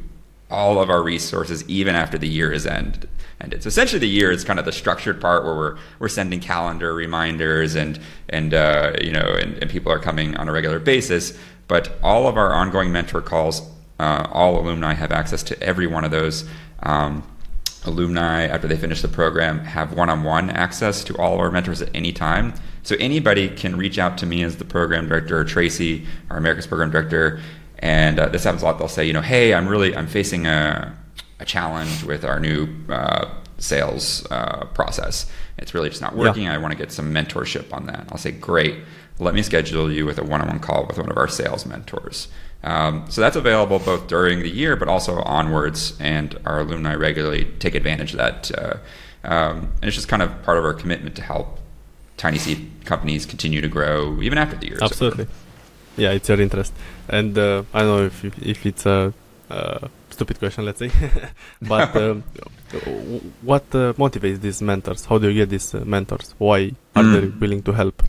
all 0.50 0.80
of 0.80 0.90
our 0.90 1.02
resources 1.02 1.68
even 1.68 1.94
after 1.94 2.18
the 2.18 2.28
year 2.28 2.52
is 2.52 2.66
end. 2.66 3.08
And 3.40 3.54
it's 3.54 3.66
essentially 3.66 3.98
the 3.98 4.08
year 4.08 4.30
is 4.30 4.44
kind 4.44 4.58
of 4.58 4.64
the 4.64 4.72
structured 4.72 5.20
part 5.20 5.44
where 5.44 5.54
we're 5.54 5.78
we're 5.98 6.08
sending 6.08 6.40
calendar 6.40 6.92
reminders 6.92 7.74
and 7.74 7.98
and 8.28 8.52
uh, 8.52 8.92
you 9.00 9.12
know 9.12 9.36
and, 9.40 9.56
and 9.58 9.70
people 9.70 9.90
are 9.90 9.98
coming 9.98 10.36
on 10.36 10.48
a 10.48 10.52
regular 10.52 10.78
basis. 10.78 11.38
But 11.66 11.96
all 12.02 12.26
of 12.26 12.36
our 12.36 12.52
ongoing 12.52 12.92
mentor 12.92 13.22
calls, 13.22 13.62
uh, 14.00 14.26
all 14.32 14.58
alumni 14.58 14.94
have 14.94 15.12
access 15.12 15.42
to 15.42 15.62
every 15.62 15.86
one 15.86 16.04
of 16.04 16.10
those. 16.10 16.48
Um, 16.82 17.22
alumni, 17.84 18.46
after 18.46 18.66
they 18.66 18.76
finish 18.76 19.02
the 19.02 19.08
program, 19.08 19.58
have 19.60 19.92
one 19.92 20.08
on 20.08 20.24
one 20.24 20.48
access 20.48 21.04
to 21.04 21.16
all 21.18 21.34
of 21.34 21.40
our 21.40 21.50
mentors 21.50 21.82
at 21.82 21.90
any 21.94 22.12
time. 22.12 22.54
So 22.82 22.96
anybody 22.98 23.48
can 23.48 23.76
reach 23.76 23.98
out 23.98 24.16
to 24.18 24.26
me 24.26 24.42
as 24.42 24.56
the 24.56 24.64
program 24.64 25.06
director, 25.08 25.38
or 25.38 25.44
Tracy, 25.44 26.06
our 26.30 26.38
America's 26.38 26.66
program 26.66 26.90
director. 26.90 27.40
And 27.78 28.18
uh, 28.18 28.28
this 28.28 28.44
happens 28.44 28.62
a 28.62 28.66
lot. 28.66 28.78
They'll 28.78 28.88
say, 28.88 29.04
you 29.04 29.12
know, 29.12 29.20
hey, 29.20 29.52
I'm 29.52 29.68
really 29.68 29.94
I'm 29.94 30.06
facing 30.06 30.46
a, 30.46 30.96
a 31.38 31.44
challenge 31.44 32.02
with 32.04 32.24
our 32.24 32.40
new 32.40 32.68
uh, 32.88 33.34
sales 33.58 34.26
uh, 34.30 34.64
process. 34.72 35.30
It's 35.58 35.74
really 35.74 35.90
just 35.90 36.00
not 36.00 36.16
working. 36.16 36.44
Yeah. 36.44 36.54
I 36.54 36.58
want 36.58 36.72
to 36.72 36.78
get 36.78 36.90
some 36.90 37.12
mentorship 37.12 37.70
on 37.74 37.84
that. 37.86 38.08
I'll 38.10 38.18
say, 38.18 38.32
great 38.32 38.76
let 39.20 39.34
me 39.34 39.42
schedule 39.42 39.92
you 39.92 40.06
with 40.06 40.18
a 40.18 40.24
one 40.24 40.40
on 40.40 40.48
one 40.48 40.58
call 40.58 40.86
with 40.86 40.98
one 40.98 41.10
of 41.10 41.16
our 41.16 41.28
sales 41.28 41.66
mentors. 41.66 42.28
Um, 42.62 43.06
so 43.08 43.20
that's 43.20 43.36
available 43.36 43.78
both 43.78 44.06
during 44.06 44.40
the 44.40 44.50
year, 44.50 44.76
but 44.76 44.88
also 44.88 45.22
onwards, 45.22 45.96
and 45.98 46.38
our 46.44 46.60
alumni 46.60 46.94
regularly 46.94 47.46
take 47.58 47.74
advantage 47.74 48.12
of 48.12 48.18
that. 48.18 48.50
Uh, 48.56 48.76
um, 49.24 49.72
and 49.80 49.84
it's 49.84 49.96
just 49.96 50.08
kind 50.08 50.22
of 50.22 50.42
part 50.42 50.58
of 50.58 50.64
our 50.64 50.74
commitment 50.74 51.16
to 51.16 51.22
help 51.22 51.58
tiny 52.16 52.38
seed 52.38 52.70
companies 52.84 53.24
continue 53.24 53.60
to 53.60 53.68
grow 53.68 54.20
even 54.20 54.38
after 54.38 54.56
the 54.56 54.66
year. 54.66 54.78
Absolutely. 54.82 55.26
Yeah, 55.96 56.12
it's 56.12 56.28
your 56.28 56.40
interest. 56.40 56.72
And 57.08 57.36
uh, 57.36 57.64
I 57.72 57.80
don't 57.80 57.96
know 57.96 58.04
if, 58.06 58.24
if 58.24 58.66
it's 58.66 58.86
a 58.86 59.12
uh, 59.50 59.88
stupid 60.10 60.38
question, 60.38 60.64
let's 60.64 60.78
say, 60.78 60.90
but 61.62 61.96
um, 62.04 62.22
what 63.42 63.64
uh, 63.74 63.92
motivates 63.94 64.40
these 64.40 64.62
mentors? 64.62 65.04
How 65.06 65.18
do 65.18 65.28
you 65.28 65.34
get 65.34 65.48
these 65.50 65.74
uh, 65.74 65.82
mentors? 65.84 66.34
Why 66.38 66.72
are 66.94 67.02
mm. 67.02 67.12
they 67.12 67.26
willing 67.38 67.62
to 67.64 67.72
help? 67.72 68.02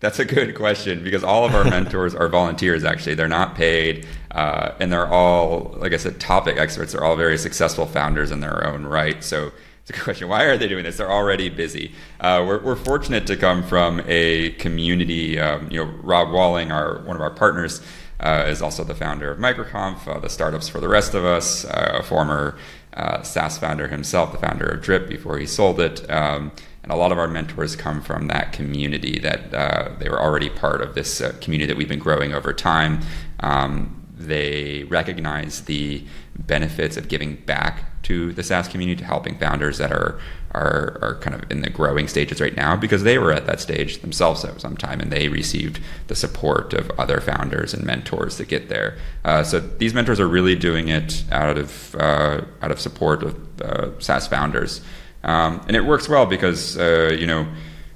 That's 0.00 0.20
a 0.20 0.24
good 0.24 0.54
question 0.54 1.02
because 1.02 1.24
all 1.24 1.44
of 1.44 1.54
our 1.54 1.64
mentors 1.70 2.14
are 2.14 2.28
volunteers. 2.28 2.84
Actually, 2.84 3.14
they're 3.14 3.28
not 3.28 3.54
paid, 3.54 4.06
uh, 4.30 4.72
and 4.78 4.92
they're 4.92 5.08
all, 5.08 5.74
like 5.78 5.92
I 5.92 5.96
said, 5.96 6.20
topic 6.20 6.56
experts. 6.56 6.92
They're 6.92 7.04
all 7.04 7.16
very 7.16 7.36
successful 7.36 7.86
founders 7.86 8.30
in 8.30 8.40
their 8.40 8.66
own 8.66 8.86
right. 8.86 9.22
So 9.24 9.52
it's 9.80 9.90
a 9.90 9.92
good 9.94 10.04
question. 10.04 10.28
Why 10.28 10.44
are 10.44 10.56
they 10.56 10.68
doing 10.68 10.84
this? 10.84 10.98
They're 10.98 11.10
already 11.10 11.48
busy. 11.48 11.92
Uh, 12.20 12.44
we're, 12.46 12.62
we're, 12.62 12.76
fortunate 12.76 13.26
to 13.26 13.36
come 13.36 13.62
from 13.62 14.02
a 14.06 14.50
community. 14.52 15.38
Um, 15.40 15.68
you 15.70 15.84
know, 15.84 15.90
Rob 16.02 16.30
Walling, 16.30 16.70
our 16.70 17.00
one 17.02 17.16
of 17.16 17.22
our 17.22 17.30
partners, 17.30 17.82
uh, 18.20 18.44
is 18.46 18.62
also 18.62 18.84
the 18.84 18.94
founder 18.94 19.30
of 19.30 19.38
Microconf, 19.38 20.06
uh, 20.06 20.20
the 20.20 20.28
startups 20.28 20.68
for 20.68 20.80
the 20.80 20.88
rest 20.88 21.14
of 21.14 21.24
us. 21.24 21.64
Uh, 21.64 21.96
a 22.00 22.02
former 22.02 22.56
uh, 22.94 23.22
SaaS 23.22 23.58
founder 23.58 23.88
himself, 23.88 24.30
the 24.30 24.38
founder 24.38 24.66
of 24.66 24.82
Drip 24.82 25.08
before 25.08 25.38
he 25.38 25.46
sold 25.46 25.80
it. 25.80 26.08
Um, 26.10 26.52
and 26.88 26.96
a 26.96 27.00
lot 27.00 27.12
of 27.12 27.18
our 27.18 27.28
mentors 27.28 27.76
come 27.76 28.00
from 28.00 28.28
that 28.28 28.52
community 28.52 29.18
that 29.18 29.54
uh, 29.54 29.90
they 29.98 30.08
were 30.08 30.20
already 30.20 30.48
part 30.48 30.80
of 30.80 30.94
this 30.94 31.20
uh, 31.20 31.32
community 31.40 31.66
that 31.66 31.76
we've 31.76 31.88
been 31.88 31.98
growing 31.98 32.32
over 32.32 32.52
time. 32.52 33.00
Um, 33.40 33.94
they 34.16 34.84
recognize 34.84 35.64
the 35.64 36.04
benefits 36.34 36.96
of 36.96 37.08
giving 37.08 37.36
back 37.36 38.02
to 38.02 38.32
the 38.32 38.42
SaaS 38.42 38.68
community, 38.68 39.00
to 39.00 39.04
helping 39.04 39.38
founders 39.38 39.76
that 39.78 39.92
are, 39.92 40.18
are, 40.52 40.98
are 41.02 41.18
kind 41.20 41.36
of 41.36 41.50
in 41.50 41.60
the 41.60 41.68
growing 41.68 42.08
stages 42.08 42.40
right 42.40 42.56
now, 42.56 42.74
because 42.74 43.02
they 43.02 43.18
were 43.18 43.32
at 43.32 43.44
that 43.46 43.60
stage 43.60 44.00
themselves 44.00 44.44
at 44.44 44.58
some 44.60 44.76
time, 44.76 45.00
and 45.00 45.12
they 45.12 45.28
received 45.28 45.80
the 46.06 46.14
support 46.14 46.72
of 46.72 46.90
other 46.92 47.20
founders 47.20 47.74
and 47.74 47.84
mentors 47.84 48.38
to 48.38 48.46
get 48.46 48.70
there. 48.70 48.96
Uh, 49.24 49.42
so 49.44 49.60
these 49.60 49.92
mentors 49.92 50.18
are 50.18 50.28
really 50.28 50.56
doing 50.56 50.88
it 50.88 51.22
out 51.30 51.58
of 51.58 51.94
uh, 51.96 52.40
out 52.62 52.70
of 52.70 52.80
support 52.80 53.22
of 53.22 53.60
uh, 53.60 54.00
SaaS 54.00 54.26
founders. 54.26 54.80
Um, 55.24 55.60
and 55.66 55.76
it 55.76 55.84
works 55.84 56.08
well 56.08 56.26
because, 56.26 56.78
uh, 56.78 57.16
you 57.18 57.26
know, 57.26 57.46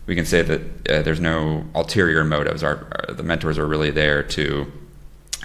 we 0.06 0.14
can 0.14 0.24
say 0.24 0.42
that 0.42 0.60
uh, 0.90 1.02
there's 1.02 1.20
no 1.20 1.64
ulterior 1.74 2.24
motives. 2.24 2.62
Our, 2.62 2.86
our, 3.08 3.14
the 3.14 3.22
mentors 3.22 3.58
are 3.58 3.66
really 3.66 3.90
there 3.90 4.22
to 4.22 4.70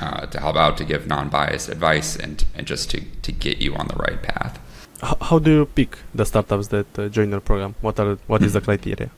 uh, 0.02 0.26
to 0.28 0.40
help 0.40 0.56
out, 0.56 0.78
to 0.78 0.86
give 0.86 1.08
non-biased 1.08 1.70
advice, 1.70 2.16
and 2.16 2.44
and 2.56 2.68
just 2.68 2.90
to, 2.92 3.02
to 3.22 3.32
get 3.32 3.58
you 3.60 3.76
on 3.76 3.88
the 3.88 3.96
right 3.96 4.22
path. 4.22 4.60
How 5.22 5.40
do 5.40 5.52
you 5.52 5.66
pick 5.66 5.98
the 6.14 6.26
startups 6.26 6.68
that 6.70 6.88
uh, 6.98 7.08
join 7.10 7.30
your 7.30 7.42
program? 7.42 7.76
What 7.82 8.00
are 8.00 8.18
what 8.28 8.42
is 8.44 8.54
the 8.54 8.62
criteria? 8.68 9.10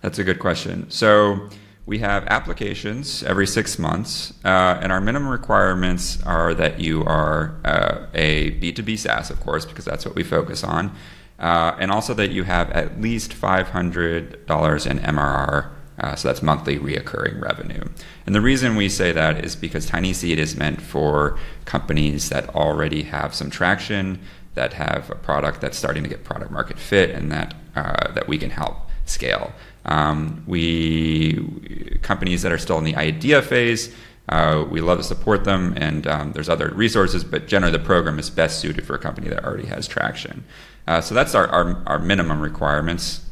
That's 0.00 0.18
a 0.18 0.24
good 0.24 0.38
question. 0.38 0.90
So 0.90 1.48
we 1.86 1.98
have 1.98 2.24
applications 2.26 3.22
every 3.24 3.46
six 3.46 3.78
months, 3.78 4.32
uh, 4.44 4.78
and 4.80 4.92
our 4.92 5.00
minimum 5.00 5.28
requirements 5.28 6.22
are 6.22 6.54
that 6.54 6.80
you 6.80 7.04
are 7.04 7.56
uh, 7.64 8.06
a 8.14 8.52
B2B 8.52 8.98
SaaS, 8.98 9.30
of 9.30 9.40
course, 9.40 9.66
because 9.66 9.84
that's 9.84 10.06
what 10.06 10.14
we 10.14 10.22
focus 10.22 10.62
on. 10.64 10.92
Uh, 11.38 11.76
and 11.78 11.90
also 11.90 12.14
that 12.14 12.30
you 12.30 12.44
have 12.44 12.70
at 12.70 13.00
least 13.00 13.32
$500 13.32 14.90
in 14.90 14.98
MRR, 14.98 15.70
uh, 15.98 16.14
so 16.16 16.28
that's 16.28 16.42
monthly 16.42 16.78
reoccurring 16.78 17.40
revenue. 17.40 17.82
And 18.26 18.34
the 18.34 18.40
reason 18.40 18.76
we 18.76 18.88
say 18.88 19.12
that 19.12 19.44
is 19.44 19.54
because 19.54 19.86
Tiny 19.86 20.12
Seed 20.12 20.38
is 20.38 20.56
meant 20.56 20.80
for 20.80 21.38
companies 21.64 22.28
that 22.30 22.48
already 22.54 23.02
have 23.02 23.34
some 23.34 23.50
traction, 23.50 24.20
that 24.54 24.72
have 24.74 25.10
a 25.10 25.14
product 25.14 25.60
that's 25.60 25.76
starting 25.76 26.02
to 26.02 26.08
get 26.08 26.24
product 26.24 26.50
market 26.50 26.78
fit, 26.78 27.10
and 27.10 27.30
that 27.32 27.54
uh, 27.76 28.12
that 28.12 28.28
we 28.28 28.38
can 28.38 28.50
help 28.50 28.76
scale. 29.04 29.52
Um, 29.84 30.44
we 30.46 31.98
companies 32.02 32.42
that 32.42 32.52
are 32.52 32.58
still 32.58 32.78
in 32.78 32.84
the 32.84 32.96
idea 32.96 33.42
phase. 33.42 33.94
Uh, 34.28 34.64
we 34.70 34.80
love 34.80 34.98
to 34.98 35.04
support 35.04 35.44
them, 35.44 35.74
and 35.76 36.06
um, 36.06 36.32
there's 36.32 36.48
other 36.48 36.70
resources, 36.74 37.22
but 37.22 37.46
generally 37.46 37.76
the 37.76 37.84
program 37.84 38.18
is 38.18 38.30
best 38.30 38.58
suited 38.58 38.86
for 38.86 38.94
a 38.94 38.98
company 38.98 39.28
that 39.28 39.44
already 39.44 39.66
has 39.66 39.86
traction. 39.86 40.44
Uh, 40.86 41.00
so 41.00 41.14
that's 41.14 41.34
our, 41.34 41.46
our, 41.48 41.82
our 41.86 41.98
minimum 41.98 42.40
requirements. 42.40 43.24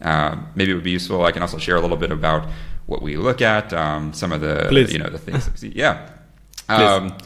Uh, 0.00 0.36
maybe 0.54 0.72
it 0.72 0.74
would 0.74 0.84
be 0.84 0.90
useful. 0.90 1.24
I 1.24 1.32
can 1.32 1.42
also 1.42 1.58
share 1.58 1.76
a 1.76 1.80
little 1.80 1.96
bit 1.96 2.10
about 2.10 2.48
what 2.86 3.02
we 3.02 3.16
look 3.16 3.42
at, 3.42 3.72
um, 3.74 4.12
some 4.14 4.32
of 4.32 4.40
the 4.40 4.66
Please. 4.68 4.92
you 4.92 4.98
know 4.98 5.10
the 5.10 5.18
things. 5.18 5.44
that 5.44 5.52
we 5.52 5.58
see. 5.58 5.72
Yeah. 5.74 6.08
Um, 6.68 7.16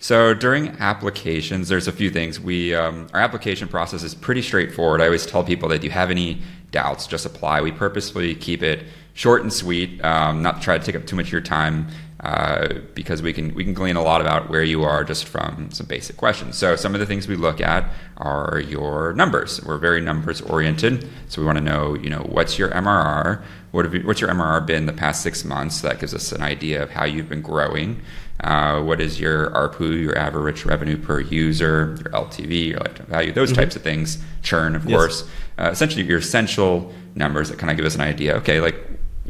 so 0.00 0.34
during 0.34 0.68
applications, 0.78 1.68
there's 1.68 1.88
a 1.88 1.92
few 1.92 2.10
things. 2.10 2.40
We 2.40 2.74
um, 2.74 3.08
our 3.12 3.20
application 3.20 3.68
process 3.68 4.02
is 4.02 4.14
pretty 4.14 4.42
straightforward. 4.42 5.00
I 5.00 5.06
always 5.06 5.26
tell 5.26 5.42
people 5.44 5.68
that 5.68 5.76
if 5.76 5.84
you 5.84 5.90
have 5.90 6.10
any 6.10 6.42
doubts, 6.70 7.06
just 7.06 7.26
apply. 7.26 7.60
We 7.60 7.72
purposefully 7.72 8.34
keep 8.34 8.62
it 8.62 8.84
short 9.14 9.42
and 9.42 9.52
sweet, 9.52 10.02
um, 10.04 10.42
not 10.42 10.56
to 10.56 10.62
try 10.62 10.78
to 10.78 10.84
take 10.84 10.94
up 10.94 11.06
too 11.06 11.16
much 11.16 11.26
of 11.26 11.32
your 11.32 11.40
time. 11.40 11.88
Uh, 12.20 12.80
because 12.94 13.22
we 13.22 13.32
can 13.32 13.54
we 13.54 13.62
can 13.62 13.72
glean 13.74 13.94
a 13.94 14.02
lot 14.02 14.20
about 14.20 14.50
where 14.50 14.64
you 14.64 14.82
are 14.82 15.04
just 15.04 15.24
from 15.24 15.70
some 15.70 15.86
basic 15.86 16.16
questions. 16.16 16.56
So 16.58 16.74
some 16.74 16.92
of 16.92 16.98
the 16.98 17.06
things 17.06 17.28
we 17.28 17.36
look 17.36 17.60
at 17.60 17.88
are 18.16 18.58
your 18.66 19.12
numbers. 19.12 19.64
We're 19.64 19.78
very 19.78 20.00
numbers 20.00 20.40
oriented, 20.40 21.08
so 21.28 21.40
we 21.40 21.46
want 21.46 21.58
to 21.58 21.64
know 21.64 21.94
you 21.94 22.10
know 22.10 22.22
what's 22.28 22.58
your 22.58 22.70
MRR, 22.70 23.40
what 23.70 23.84
have 23.84 23.94
you, 23.94 24.00
what's 24.04 24.20
your 24.20 24.30
MRR 24.30 24.66
been 24.66 24.86
the 24.86 24.92
past 24.92 25.22
six 25.22 25.44
months. 25.44 25.80
That 25.82 26.00
gives 26.00 26.12
us 26.12 26.32
an 26.32 26.42
idea 26.42 26.82
of 26.82 26.90
how 26.90 27.04
you've 27.04 27.28
been 27.28 27.40
growing. 27.42 28.00
Uh, 28.42 28.82
what 28.82 29.00
is 29.00 29.20
your 29.20 29.50
ARPU, 29.50 30.00
your 30.02 30.18
average 30.18 30.64
revenue 30.64 30.96
per 30.96 31.20
user, 31.20 31.96
your 32.02 32.10
LTV, 32.12 32.68
your 32.70 32.78
lifetime 32.80 33.06
value, 33.06 33.32
those 33.32 33.52
types 33.52 33.76
of 33.76 33.82
things. 33.82 34.18
Churn, 34.42 34.74
of 34.74 34.84
Yes. 34.86 34.96
course. 34.96 35.28
Uh, 35.56 35.70
essentially, 35.70 36.04
your 36.04 36.18
essential 36.18 36.92
numbers 37.14 37.48
that 37.48 37.58
kind 37.60 37.70
of 37.70 37.76
give 37.76 37.86
us 37.86 37.94
an 37.94 38.00
idea. 38.00 38.34
Okay, 38.38 38.60
like 38.60 38.76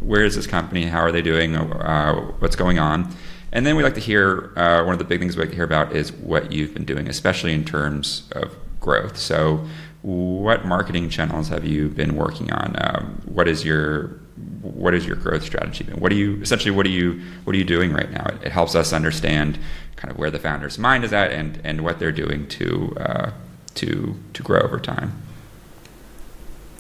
where 0.01 0.25
is 0.25 0.37
this 0.37 0.47
company? 0.47 0.85
How 0.85 1.01
are 1.01 1.13
they 1.13 1.23
doing? 1.23 1.57
Uh, 1.57 2.15
what's 2.39 2.57
going 2.57 2.79
on? 2.79 3.15
And 3.53 3.65
then 3.65 3.77
we 3.77 3.83
like 3.83 3.95
to 3.95 4.01
hear 4.01 4.53
uh, 4.57 4.85
one 4.85 4.93
of 4.93 4.99
the 4.99 5.05
big 5.05 5.21
things 5.21 5.37
we 5.37 5.43
like 5.43 5.51
to 5.51 5.57
hear 5.57 5.65
about 5.65 5.95
is 5.95 6.13
what 6.13 6.53
you've 6.53 6.75
been 6.75 6.85
doing, 6.85 7.09
especially 7.09 7.55
in 7.55 7.65
terms 7.65 8.29
of 8.33 8.55
growth. 8.81 9.17
So, 9.17 9.67
what 10.03 10.65
marketing 10.65 11.09
channels 11.09 11.49
have 11.49 11.65
you 11.65 11.89
been 11.89 12.15
working 12.15 12.53
on? 12.53 12.77
Um, 12.79 13.23
what 13.25 13.49
is 13.49 13.65
your 13.65 14.21
what 14.63 14.95
is 14.95 15.07
your 15.07 15.17
growth 15.17 15.43
strategy 15.43 15.85
been? 15.85 15.99
What 16.01 16.13
are 16.13 16.17
you 16.17 16.41
essentially 16.41 16.71
what 16.71 16.87
are 16.87 16.91
you 16.91 17.21
what 17.45 17.55
are 17.55 17.59
you 17.59 17.65
doing 17.65 17.93
right 17.93 18.11
now? 18.11 18.27
It, 18.27 18.45
it 18.45 18.53
helps 18.53 18.75
us 18.75 18.93
understand 18.93 19.59
kind 19.97 20.13
of 20.13 20.19
where 20.19 20.31
the 20.31 20.39
founder's 20.39 20.79
mind 20.79 21.05
is 21.05 21.13
at 21.13 21.33
and 21.33 21.61
and 21.65 21.83
what 21.83 21.99
they're 21.99 22.13
doing 22.13 22.47
to 22.49 22.97
uh, 23.01 23.31
to 23.77 24.15
to 24.35 24.43
grow 24.43 24.61
over 24.61 24.79
time. 24.79 25.23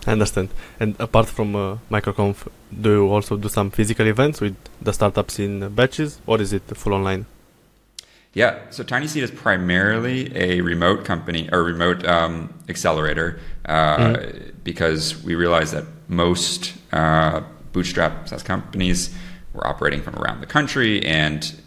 I 0.07 0.13
understand. 0.13 0.49
And 0.81 0.97
apart 0.99 1.27
from 1.29 1.55
uh, 1.55 1.77
MicroConf, 1.91 2.49
do 2.81 2.91
you 2.91 3.09
also 3.11 3.37
do 3.37 3.49
some 3.49 3.71
physical 3.71 4.07
events 4.07 4.41
with 4.41 4.57
the 4.81 4.93
startups 4.93 5.39
in 5.39 5.63
uh, 5.63 5.69
batches, 5.69 6.21
or 6.27 6.41
is 6.41 6.53
it 6.53 6.63
full 6.77 6.95
online? 6.95 7.27
Yeah, 8.35 8.59
so 8.71 8.85
Tiny 8.85 9.07
Seed 9.07 9.23
is 9.23 9.31
primarily 9.31 10.31
a 10.37 10.61
remote 10.61 11.05
company 11.05 11.49
or 11.51 11.65
remote 11.65 12.07
um, 12.07 12.55
accelerator 12.69 13.41
uh, 13.65 14.19
because 14.63 15.23
we 15.25 15.35
realize 15.35 15.73
that 15.73 15.85
most 16.09 16.75
uh, 16.93 17.41
bootstrap 17.73 18.29
SaaS 18.29 18.43
companies 18.43 19.15
were 19.55 19.67
operating 19.67 20.03
from 20.03 20.15
around 20.17 20.41
the 20.41 20.47
country, 20.47 21.05
and 21.05 21.59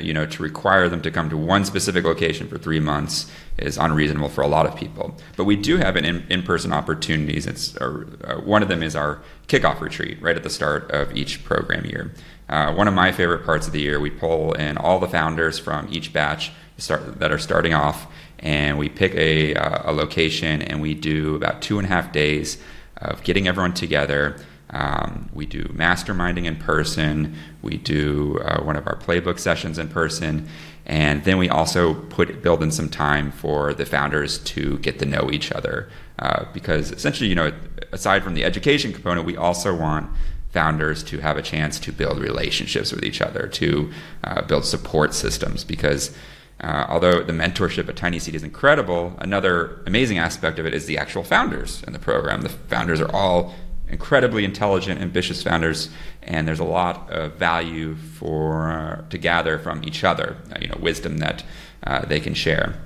you 0.00 0.12
know 0.12 0.26
to 0.26 0.42
require 0.42 0.88
them 0.88 1.02
to 1.02 1.10
come 1.10 1.30
to 1.30 1.36
one 1.36 1.64
specific 1.64 2.04
location 2.04 2.48
for 2.48 2.58
three 2.58 2.80
months 2.80 3.30
is 3.58 3.78
unreasonable 3.78 4.28
for 4.28 4.42
a 4.42 4.48
lot 4.48 4.66
of 4.66 4.74
people. 4.76 5.16
But 5.36 5.44
we 5.44 5.56
do 5.56 5.76
have 5.76 5.96
an 5.96 6.04
in- 6.04 6.26
in-person 6.28 6.72
opportunities. 6.72 7.46
It's 7.46 7.76
uh, 7.76 8.04
uh, 8.24 8.34
one 8.40 8.62
of 8.62 8.68
them 8.68 8.82
is 8.82 8.96
our 8.96 9.22
kickoff 9.46 9.80
retreat 9.80 10.20
right 10.20 10.36
at 10.36 10.42
the 10.42 10.50
start 10.50 10.90
of 10.90 11.16
each 11.16 11.44
program 11.44 11.84
year. 11.84 12.12
Uh, 12.48 12.74
one 12.74 12.88
of 12.88 12.94
my 12.94 13.10
favorite 13.12 13.44
parts 13.44 13.66
of 13.66 13.72
the 13.72 13.80
year, 13.80 13.98
we 13.98 14.10
pull 14.10 14.52
in 14.52 14.76
all 14.76 14.98
the 14.98 15.08
founders 15.08 15.58
from 15.58 15.88
each 15.90 16.12
batch 16.12 16.52
start, 16.76 17.18
that 17.18 17.32
are 17.32 17.38
starting 17.38 17.72
off, 17.72 18.06
and 18.38 18.76
we 18.78 18.88
pick 18.88 19.14
a, 19.14 19.54
uh, 19.54 19.90
a 19.90 19.92
location, 19.92 20.60
and 20.60 20.82
we 20.82 20.94
do 20.94 21.36
about 21.36 21.62
two 21.62 21.78
and 21.78 21.86
a 21.86 21.88
half 21.88 22.12
days 22.12 22.58
of 22.98 23.22
getting 23.22 23.48
everyone 23.48 23.72
together. 23.72 24.36
Um, 24.74 25.30
we 25.32 25.46
do 25.46 25.62
masterminding 25.66 26.46
in 26.46 26.56
person. 26.56 27.36
We 27.62 27.76
do 27.76 28.40
uh, 28.40 28.62
one 28.62 28.76
of 28.76 28.86
our 28.88 28.96
playbook 28.96 29.38
sessions 29.38 29.78
in 29.78 29.88
person, 29.88 30.48
and 30.84 31.24
then 31.24 31.38
we 31.38 31.48
also 31.48 31.94
put 31.94 32.42
build 32.42 32.60
in 32.60 32.72
some 32.72 32.88
time 32.88 33.30
for 33.30 33.72
the 33.72 33.86
founders 33.86 34.38
to 34.38 34.78
get 34.78 34.98
to 34.98 35.06
know 35.06 35.30
each 35.30 35.52
other. 35.52 35.88
Uh, 36.18 36.46
because 36.52 36.90
essentially, 36.90 37.28
you 37.28 37.36
know, 37.36 37.52
aside 37.92 38.24
from 38.24 38.34
the 38.34 38.44
education 38.44 38.92
component, 38.92 39.24
we 39.24 39.36
also 39.36 39.74
want 39.74 40.10
founders 40.50 41.02
to 41.04 41.18
have 41.18 41.36
a 41.36 41.42
chance 41.42 41.78
to 41.80 41.92
build 41.92 42.18
relationships 42.18 42.92
with 42.92 43.04
each 43.04 43.20
other, 43.20 43.46
to 43.46 43.92
uh, 44.24 44.42
build 44.42 44.64
support 44.64 45.14
systems. 45.14 45.62
Because 45.62 46.16
uh, 46.60 46.86
although 46.88 47.22
the 47.22 47.32
mentorship 47.32 47.88
at 47.88 47.96
Tiny 47.96 48.18
Seed 48.18 48.34
is 48.34 48.42
incredible, 48.42 49.14
another 49.18 49.82
amazing 49.86 50.18
aspect 50.18 50.58
of 50.58 50.66
it 50.66 50.74
is 50.74 50.86
the 50.86 50.98
actual 50.98 51.22
founders 51.22 51.82
in 51.84 51.92
the 51.92 51.98
program. 51.98 52.42
The 52.42 52.48
founders 52.48 53.00
are 53.00 53.12
all 53.14 53.54
incredibly 53.88 54.44
intelligent, 54.44 55.00
ambitious 55.00 55.42
founders, 55.42 55.90
and 56.22 56.48
there's 56.48 56.60
a 56.60 56.64
lot 56.64 57.10
of 57.10 57.34
value 57.34 57.94
for 57.94 58.70
uh, 58.70 59.08
to 59.10 59.18
gather 59.18 59.58
from 59.58 59.84
each 59.84 60.04
other. 60.04 60.36
uh, 60.52 60.58
you 60.60 60.68
know, 60.68 60.78
wisdom 60.80 61.18
that 61.18 61.44
uh, 61.86 62.04
they 62.04 62.20
can 62.20 62.34
share. 62.34 62.80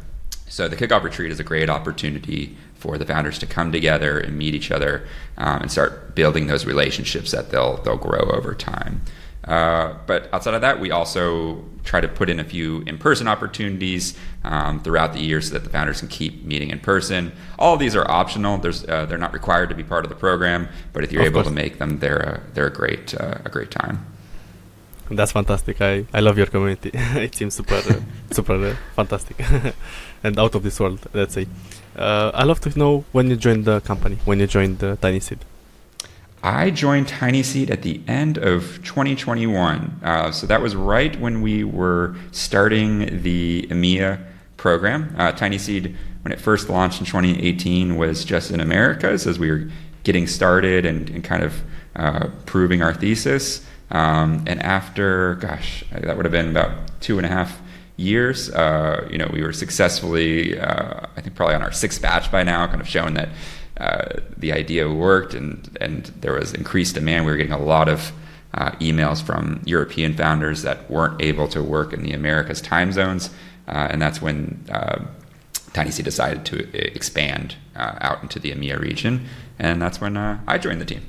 So 0.48 0.66
the 0.66 0.76
kickoff 0.76 1.02
retreat 1.02 1.30
is 1.30 1.38
a 1.38 1.44
great 1.44 1.68
opportunity 1.68 2.56
for 2.74 2.96
the 2.96 3.04
founders 3.04 3.38
to 3.40 3.46
come 3.46 3.72
together 3.72 4.18
and 4.18 4.38
meet 4.38 4.54
each 4.54 4.70
other 4.70 5.06
um, 5.36 5.62
and 5.62 5.70
start 5.70 6.14
building 6.14 6.46
those 6.46 6.64
relationships 6.64 7.32
that 7.32 7.50
they'll 7.50 7.76
they'll 7.82 7.96
grow 7.96 8.30
over 8.30 8.54
time. 8.54 9.02
Uh, 9.44 9.94
but 10.06 10.28
outside 10.32 10.54
of 10.54 10.60
that, 10.60 10.80
we 10.80 10.90
also 10.90 11.64
try 11.88 12.00
to 12.07 12.11
put 12.21 12.28
in 12.33 12.38
a 12.38 12.45
few 12.54 12.68
in-person 12.90 13.26
opportunities 13.35 14.04
um, 14.45 14.75
throughout 14.85 15.11
the 15.16 15.23
year 15.28 15.40
so 15.40 15.50
that 15.54 15.64
the 15.66 15.71
founders 15.76 15.99
can 16.02 16.09
keep 16.21 16.33
meeting 16.52 16.71
in 16.75 16.78
person. 16.92 17.33
All 17.59 17.73
of 17.75 17.80
these 17.80 17.95
are 17.99 18.07
optional. 18.21 18.59
There's, 18.64 18.80
uh, 18.85 19.07
they're 19.07 19.25
not 19.26 19.33
required 19.40 19.68
to 19.73 19.75
be 19.83 19.85
part 19.95 20.02
of 20.04 20.11
the 20.14 20.21
program, 20.26 20.68
but 20.92 21.00
if 21.04 21.09
you're 21.12 21.23
Of 21.23 21.28
able 21.33 21.42
course. 21.42 21.49
to 21.57 21.62
make 21.62 21.75
them, 21.80 21.90
they're 22.02 22.25
a, 22.33 22.35
they're 22.54 22.71
a 22.75 22.76
great 22.83 23.14
uh, 23.23 23.49
a 23.49 23.50
great 23.57 23.71
time. 23.83 23.97
That's 25.18 25.33
fantastic. 25.33 25.76
I, 25.80 26.04
I 26.12 26.21
love 26.21 26.37
your 26.37 26.47
community. 26.54 26.90
it 27.26 27.35
seems 27.35 27.54
super 27.54 27.76
uh, 27.92 28.00
super 28.38 28.57
uh, 28.71 28.75
fantastic 28.99 29.37
and 30.25 30.38
out 30.38 30.54
of 30.54 30.62
this 30.62 30.78
world. 30.80 31.00
Let's 31.14 31.35
say. 31.35 31.47
Uh, 31.97 32.30
I 32.35 32.45
love 32.45 32.61
to 32.66 32.78
know 32.78 33.04
when 33.12 33.25
you 33.30 33.37
joined 33.37 33.64
the 33.64 33.80
company, 33.80 34.16
when 34.28 34.38
you 34.40 34.47
joined 34.47 34.78
uh, 34.85 34.97
Tiny 35.04 35.21
Seed. 35.21 35.40
I 36.42 36.71
joined 36.71 37.09
Tiny 37.09 37.42
Seed 37.42 37.71
at 37.71 37.83
the 37.83 38.00
end 38.07 38.38
of 38.38 38.80
2021. 38.85 40.00
Uh, 40.02 40.30
so 40.30 40.47
that 40.47 40.62
was 40.62 40.76
right 40.76 41.18
when 41.21 41.42
we 41.42 41.64
were 41.64 42.14
starting 42.30 43.23
the 43.23 43.66
EMEA 43.71 44.25
program. 44.57 45.14
Uh, 45.18 45.33
Tiny 45.33 45.59
Seed, 45.59 45.97
when 46.23 46.33
it 46.33 46.40
first 46.40 46.68
launched 46.68 47.00
in 47.00 47.07
2018, 47.07 47.97
was 47.97 48.25
just 48.25 48.50
in 48.52 48.61
Americas 48.61 49.26
as 49.26 49.38
we 49.38 49.50
were 49.50 49.68
getting 50.04 50.26
started 50.26 50.87
and, 50.87 51.11
and 51.11 51.25
kind 51.25 51.42
of 51.42 51.61
uh, 51.97 52.28
proving 52.47 52.83
our 52.83 52.95
thesis. 52.95 53.66
Um, 53.90 54.45
and 54.47 54.62
after, 54.62 55.35
gosh, 55.37 55.83
that 55.90 56.16
would 56.16 56.25
have 56.25 56.33
been 56.33 56.50
about 56.50 57.00
two 57.00 57.18
and 57.18 57.26
a 57.26 57.30
half 57.30 57.61
years. 57.97 58.49
Uh, 58.50 59.09
you 59.11 59.18
know, 59.18 59.28
we 59.33 59.42
were 59.42 59.52
successfully, 59.52 60.59
uh, 60.59 61.00
I 61.16 61.21
think, 61.21 61.35
probably 61.35 61.57
on 61.57 61.62
our 61.62 61.73
sixth 61.73 62.00
batch 62.00 62.30
by 62.30 62.45
now, 62.45 62.66
kind 62.68 62.80
of 62.80 62.88
showing 62.88 63.14
that 63.14 63.30
uh, 63.78 64.20
the 64.37 64.52
idea 64.52 64.88
worked 64.88 65.35
and 65.35 65.76
and 65.80 66.06
there 66.20 66.35
was 66.35 66.52
increased 66.52 66.94
demand. 66.94 67.25
We 67.25 67.32
were 67.32 67.37
getting 67.37 67.52
a 67.52 67.58
lot 67.58 67.88
of 67.88 68.12
uh, 68.54 68.73
emails 68.80 69.23
from 69.23 69.61
European 69.64 70.14
founders 70.14 70.62
that 70.62 70.90
weren't 70.90 71.20
able 71.23 71.49
to 71.49 71.62
work 71.62 71.92
in 71.92 72.02
the 72.02 72.12
Americas 72.12 72.61
time 72.61 72.92
zones, 72.92 73.30
uh, 73.68 73.88
and 73.90 74.00
that's 74.00 74.20
when 74.20 74.64
uh, 74.70 75.00
TinySeed 75.73 76.04
decided 76.04 76.44
to 76.47 76.56
e- 76.76 76.92
expand 76.94 77.56
uh, 77.76 77.94
out 78.00 78.23
into 78.23 78.38
the 78.38 78.50
EMEA 78.52 78.80
region, 78.80 79.26
and 79.58 79.80
that's 79.80 80.00
when 80.00 80.16
uh, 80.16 80.40
I 80.47 80.58
joined 80.58 80.80
the 80.80 80.87
team. 80.87 81.02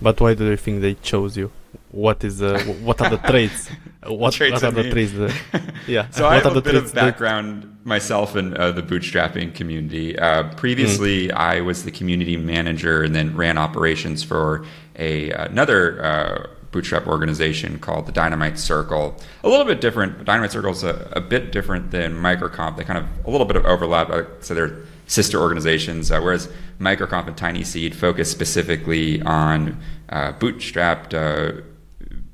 But 0.00 0.20
why 0.20 0.34
do 0.34 0.46
you 0.46 0.56
think 0.56 0.80
they 0.80 0.94
chose 0.94 1.36
you? 1.36 1.52
What 1.90 2.24
is 2.24 2.40
uh, 2.40 2.58
what 2.80 3.00
are 3.00 3.10
the 3.10 3.18
traits? 3.30 3.68
What, 4.06 4.32
traits 4.32 4.62
what 4.62 4.64
are 4.64 4.70
the 4.70 4.90
traits? 4.90 5.34
yeah. 5.86 6.08
So 6.10 6.24
what 6.24 6.32
I 6.32 6.38
are 6.38 6.40
have 6.40 6.54
the 6.54 6.60
a 6.60 6.62
bit 6.62 6.70
traits 6.72 6.90
of 6.90 6.94
background 6.94 7.79
myself 7.90 8.34
and 8.34 8.56
uh, 8.56 8.72
the 8.72 8.82
bootstrapping 8.82 9.54
community. 9.54 10.18
Uh, 10.18 10.44
previously, 10.54 11.30
I 11.30 11.60
was 11.60 11.84
the 11.84 11.90
community 11.90 12.38
manager 12.38 13.02
and 13.02 13.14
then 13.14 13.36
ran 13.36 13.58
operations 13.58 14.22
for 14.22 14.64
a 14.96 15.30
another 15.32 16.02
uh, 16.02 16.46
bootstrap 16.70 17.06
organization 17.06 17.78
called 17.78 18.06
the 18.06 18.12
Dynamite 18.12 18.58
Circle. 18.58 19.16
A 19.44 19.48
little 19.48 19.66
bit 19.66 19.82
different. 19.82 20.24
Dynamite 20.24 20.52
Circle 20.52 20.70
is 20.70 20.84
a, 20.84 21.12
a 21.12 21.20
bit 21.20 21.52
different 21.52 21.90
than 21.90 22.14
MicroConf. 22.14 22.76
They 22.76 22.84
kind 22.84 22.98
of 22.98 23.26
a 23.26 23.30
little 23.30 23.46
bit 23.46 23.56
of 23.56 23.66
overlap. 23.66 24.08
Uh, 24.08 24.22
so 24.40 24.54
they're 24.54 24.78
sister 25.06 25.38
organizations. 25.38 26.10
Uh, 26.10 26.20
whereas 26.20 26.48
MicroConf 26.78 27.26
and 27.26 27.36
Tiny 27.36 27.64
Seed 27.64 27.94
focus 27.94 28.30
specifically 28.30 29.20
on 29.22 29.78
uh, 30.08 30.32
bootstrapped. 30.34 31.12
Uh, 31.12 31.62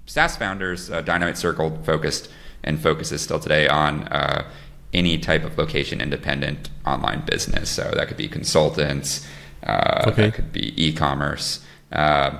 SaaS 0.07 0.37
founders, 0.37 0.91
uh, 0.91 1.01
Dynamite 1.01 1.37
Circle 1.37 1.83
focused 1.83 2.31
and 2.63 2.81
focuses 2.81 3.23
still 3.23 3.41
today 3.41 3.69
on 3.69 4.05
uh, 4.09 4.49
any 4.97 5.19
type 5.19 5.45
of 5.45 5.59
location 5.59 6.01
independent 6.01 6.71
online 6.85 7.23
business. 7.27 7.69
So 7.71 7.83
that 7.97 8.09
could 8.09 8.17
be 8.17 8.29
consultants, 8.29 9.27
uh, 9.63 10.05
Okay. 10.09 10.23
that 10.27 10.35
could 10.35 10.53
be 10.53 10.67
e 10.83 10.93
commerce. 10.93 11.61
Uh, 11.93 12.31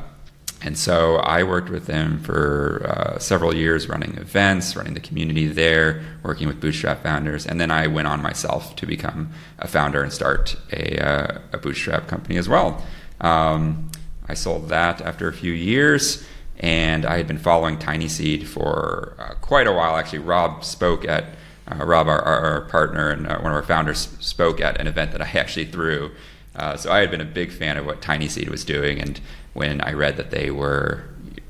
and 0.63 0.77
so 0.79 1.17
I 1.17 1.43
worked 1.43 1.69
with 1.69 1.87
them 1.87 2.19
for 2.19 2.83
uh, 2.89 3.19
several 3.19 3.55
years 3.55 3.89
running 3.89 4.15
events, 4.17 4.75
running 4.75 4.95
the 4.95 5.01
community 5.09 5.47
there, 5.47 6.03
working 6.23 6.49
with 6.49 6.59
Bootstrap 6.61 7.03
founders. 7.03 7.47
And 7.47 7.61
then 7.61 7.71
I 7.71 7.87
went 7.89 8.09
on 8.09 8.23
myself 8.23 8.75
to 8.77 8.87
become 8.87 9.31
a 9.59 9.69
founder 9.69 10.03
and 10.03 10.11
start 10.13 10.57
a, 10.73 10.99
uh, 10.99 11.39
a 11.53 11.59
Bootstrap 11.59 12.09
company 12.09 12.39
as 12.39 12.49
well. 12.49 12.83
Um, 13.21 13.91
I 14.29 14.35
sold 14.35 14.69
that 14.71 15.01
after 15.03 15.29
a 15.29 15.33
few 15.33 15.53
years. 15.53 16.25
and 16.59 17.05
I 17.05 17.19
had 17.19 17.27
been 17.27 17.39
following 17.39 17.79
Tiny 17.79 18.09
Seed 18.09 18.49
for 18.49 19.15
uh, 19.19 19.35
quite 19.43 19.67
a 19.67 19.73
while. 19.73 19.95
Actually, 19.97 20.21
Rob 20.21 20.65
spoke 20.65 21.05
at 21.07 21.25
uh, 21.69 21.85
Rob, 21.85 22.09
our, 22.09 22.23
our, 22.23 22.61
partner 22.63 23.11
and 23.11 23.27
uh, 23.27 23.39
one 23.39 23.51
of 23.51 23.57
our 23.57 23.63
founders, 23.63 24.09
spoke 24.21 24.61
at 24.61 24.81
an 24.81 24.87
event 24.87 25.13
that 25.13 25.21
I 25.21 25.25
actually 25.35 25.67
threw. 25.67 26.13
Uh, 26.55 26.77
so 26.77 26.91
I 26.91 27.01
had 27.01 27.11
been 27.11 27.21
a 27.21 27.27
big 27.27 27.53
fan 27.53 27.77
of 27.77 27.85
what 27.85 28.01
Tiny 28.01 28.29
Seed 28.29 28.49
was 28.49 28.65
doing, 28.65 29.01
and 29.01 29.21
when 29.53 29.81
I 29.81 29.93
read 29.93 30.17
that 30.17 30.31
they 30.31 30.51
were 30.51 31.05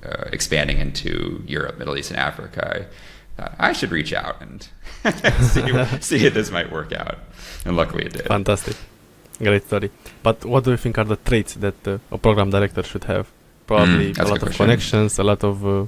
uh, 0.05 0.25
expanding 0.33 0.79
into 0.79 1.43
Europe, 1.47 1.79
Middle 1.79 1.97
East, 1.97 2.11
and 2.11 2.19
Africa, 2.19 2.87
I 3.39 3.43
thought 3.43 3.55
I 3.59 3.73
should 3.73 3.93
reach 3.93 4.13
out 4.13 4.41
and 4.41 4.67
see, 5.53 6.01
see 6.01 6.27
if 6.27 6.35
this 6.35 6.51
might 6.51 6.73
work 6.73 6.93
out. 6.93 7.19
And 7.65 7.77
luckily, 7.77 8.07
it 8.07 8.15
did. 8.15 8.27
Fantastic, 8.27 8.77
great 9.39 9.65
story. 9.67 9.91
But 10.23 10.45
what 10.45 10.65
do 10.65 10.73
you 10.73 10.77
think 10.77 10.99
are 10.99 11.05
the 11.05 11.17
traits 11.17 11.55
that 11.55 11.87
uh, 11.87 11.99
a 12.11 12.19
program 12.19 12.51
director 12.51 12.83
should 12.83 13.05
have? 13.05 13.29
Probably 13.67 14.13
mm, 14.13 14.19
a 14.19 14.25
lot 14.25 14.37
of 14.37 14.43
question. 14.43 14.65
connections, 14.65 15.19
a 15.19 15.25
lot 15.25 15.45
of 15.45 15.67
uh, 15.67 15.87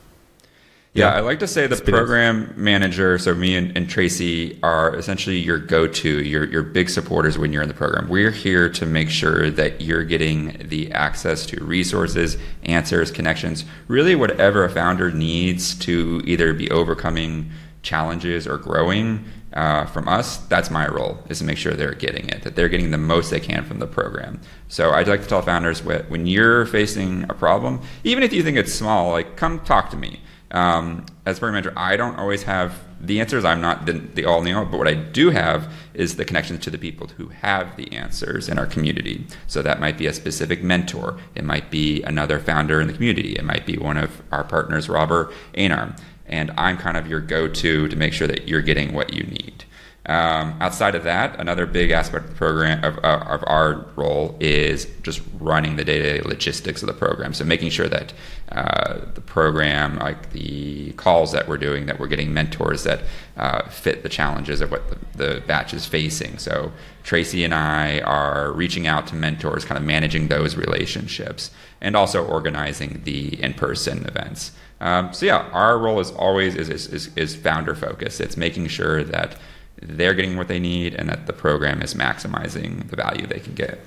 yeah, 0.94 1.14
I 1.14 1.20
like 1.20 1.38
to 1.40 1.46
say 1.46 1.66
the 1.66 1.76
program 1.76 2.52
manager, 2.56 3.18
so 3.18 3.34
me 3.34 3.54
and, 3.56 3.76
and, 3.76 3.88
Tracy 3.88 4.58
are 4.62 4.94
essentially 4.96 5.38
your 5.38 5.58
go-to, 5.58 6.22
your 6.22 6.44
your 6.46 6.62
big 6.62 6.88
supporters 6.88 7.38
when 7.38 7.52
you're 7.52 7.62
in 7.62 7.68
the 7.68 7.74
program. 7.74 8.08
We're 8.08 8.30
here 8.30 8.68
to 8.70 8.86
make 8.86 9.10
sure 9.10 9.50
that 9.50 9.80
you're 9.80 10.04
getting 10.04 10.66
the 10.68 10.90
access 10.92 11.46
to 11.46 11.62
resources, 11.62 12.38
answers, 12.64 13.10
connections, 13.10 13.64
really 13.86 14.14
whatever 14.14 14.64
a 14.64 14.70
founder 14.70 15.10
needs 15.10 15.74
to 15.80 16.22
either 16.24 16.52
be 16.54 16.70
overcoming 16.70 17.50
challenges 17.82 18.46
or 18.46 18.56
growing. 18.56 19.24
Uh, 19.52 19.86
from 19.86 20.06
us, 20.08 20.36
that's 20.46 20.70
my 20.70 20.86
role 20.86 21.18
is 21.30 21.38
to 21.38 21.44
make 21.44 21.56
sure 21.56 21.72
they're 21.72 21.94
getting 21.94 22.28
it, 22.28 22.42
that 22.42 22.54
they're 22.54 22.68
getting 22.68 22.90
the 22.90 22.98
most 22.98 23.30
they 23.30 23.40
can 23.40 23.64
from 23.64 23.78
the 23.78 23.86
program. 23.86 24.38
So 24.68 24.90
I'd 24.90 25.08
like 25.08 25.22
to 25.22 25.26
tell 25.26 25.40
founders 25.40 25.82
when 25.82 26.26
you're 26.26 26.66
facing 26.66 27.24
a 27.24 27.34
problem, 27.34 27.80
even 28.04 28.22
if 28.22 28.32
you 28.32 28.42
think 28.42 28.58
it's 28.58 28.72
small, 28.72 29.10
like 29.10 29.36
come 29.36 29.60
talk 29.60 29.90
to 29.90 29.96
me 29.96 30.20
um, 30.50 31.04
as 31.26 31.38
program 31.38 31.62
manager, 31.62 31.78
I 31.78 31.96
don't 31.96 32.18
always 32.18 32.44
have 32.44 32.78
the 33.00 33.20
answers. 33.20 33.44
I'm 33.44 33.60
not 33.60 33.86
the, 33.86 33.92
the 33.92 34.24
all 34.24 34.42
know, 34.42 34.64
but 34.64 34.78
what 34.78 34.88
I 34.88 34.94
do 34.94 35.30
have 35.30 35.72
is 35.94 36.16
the 36.16 36.24
connections 36.24 36.60
to 36.60 36.70
the 36.70 36.78
people 36.78 37.08
who 37.16 37.28
have 37.28 37.76
the 37.76 37.92
answers 37.92 38.48
in 38.48 38.58
our 38.58 38.66
community. 38.66 39.26
So 39.46 39.62
that 39.62 39.78
might 39.78 39.98
be 39.98 40.06
a 40.06 40.12
specific 40.12 40.62
mentor. 40.62 41.18
It 41.34 41.44
might 41.44 41.70
be 41.70 42.02
another 42.02 42.38
founder 42.38 42.80
in 42.80 42.86
the 42.86 42.94
community. 42.94 43.34
It 43.34 43.44
might 43.44 43.66
be 43.66 43.76
one 43.76 43.96
of 43.96 44.22
our 44.32 44.44
partners, 44.44 44.88
Robert 44.88 45.32
Einar. 45.56 45.94
And 46.26 46.50
I'm 46.58 46.76
kind 46.76 46.96
of 46.96 47.06
your 47.06 47.20
go-to 47.20 47.88
to 47.88 47.96
make 47.96 48.12
sure 48.12 48.26
that 48.26 48.48
you're 48.48 48.62
getting 48.62 48.92
what 48.92 49.14
you 49.14 49.22
need. 49.24 49.64
Um, 50.08 50.56
outside 50.62 50.94
of 50.94 51.04
that, 51.04 51.38
another 51.38 51.66
big 51.66 51.90
aspect 51.90 52.24
of 52.24 52.30
the 52.30 52.36
program 52.36 52.82
of, 52.82 52.96
of 52.98 53.44
our 53.46 53.86
role 53.94 54.38
is 54.40 54.86
just 55.02 55.20
running 55.38 55.76
the 55.76 55.84
day-to-day 55.84 56.22
logistics 56.26 56.82
of 56.82 56.86
the 56.86 56.94
program. 56.94 57.34
So 57.34 57.44
making 57.44 57.68
sure 57.68 57.88
that 57.88 58.14
uh, 58.50 59.00
the 59.12 59.20
program, 59.20 59.98
like 59.98 60.30
the 60.30 60.92
calls 60.92 61.32
that 61.32 61.46
we're 61.46 61.58
doing, 61.58 61.84
that 61.86 62.00
we're 62.00 62.06
getting 62.06 62.32
mentors 62.32 62.84
that 62.84 63.02
uh, 63.36 63.68
fit 63.68 64.02
the 64.02 64.08
challenges 64.08 64.62
of 64.62 64.70
what 64.70 64.88
the, 64.88 65.24
the, 65.24 65.40
batch 65.42 65.74
is 65.74 65.84
facing. 65.84 66.38
So 66.38 66.72
Tracy 67.04 67.44
and 67.44 67.52
I 67.52 68.00
are 68.00 68.50
reaching 68.52 68.86
out 68.86 69.06
to 69.08 69.14
mentors, 69.14 69.66
kind 69.66 69.76
of 69.76 69.84
managing 69.84 70.28
those 70.28 70.56
relationships, 70.56 71.50
and 71.82 71.94
also 71.94 72.24
organizing 72.24 73.02
the 73.04 73.40
in-person 73.42 74.06
events. 74.06 74.52
Um, 74.80 75.12
so 75.12 75.26
yeah, 75.26 75.50
our 75.52 75.78
role 75.78 76.00
is 76.00 76.12
always 76.12 76.54
is, 76.54 76.70
is, 76.70 77.14
is 77.14 77.36
founder 77.36 77.74
focused. 77.74 78.22
It's 78.22 78.38
making 78.38 78.68
sure 78.68 79.04
that 79.04 79.36
they're 79.82 80.14
getting 80.14 80.36
what 80.36 80.48
they 80.48 80.58
need 80.58 80.94
and 80.94 81.08
that 81.08 81.26
the 81.26 81.32
program 81.32 81.82
is 81.82 81.94
maximizing 81.94 82.88
the 82.90 82.96
value 82.96 83.26
they 83.26 83.40
can 83.40 83.54
get. 83.54 83.80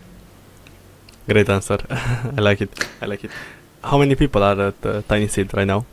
Great 1.28 1.50
answer. 1.50 1.78
I 1.90 2.42
like 2.42 2.62
it. 2.62 2.88
I 3.02 3.06
like 3.06 3.24
it. 3.24 3.32
How 3.84 3.98
many 3.98 4.16
people 4.16 4.44
are 4.44 4.60
at 4.60 4.86
uh, 4.86 5.02
TinySeed 5.04 5.54
right 5.54 5.68
now? 5.68 5.86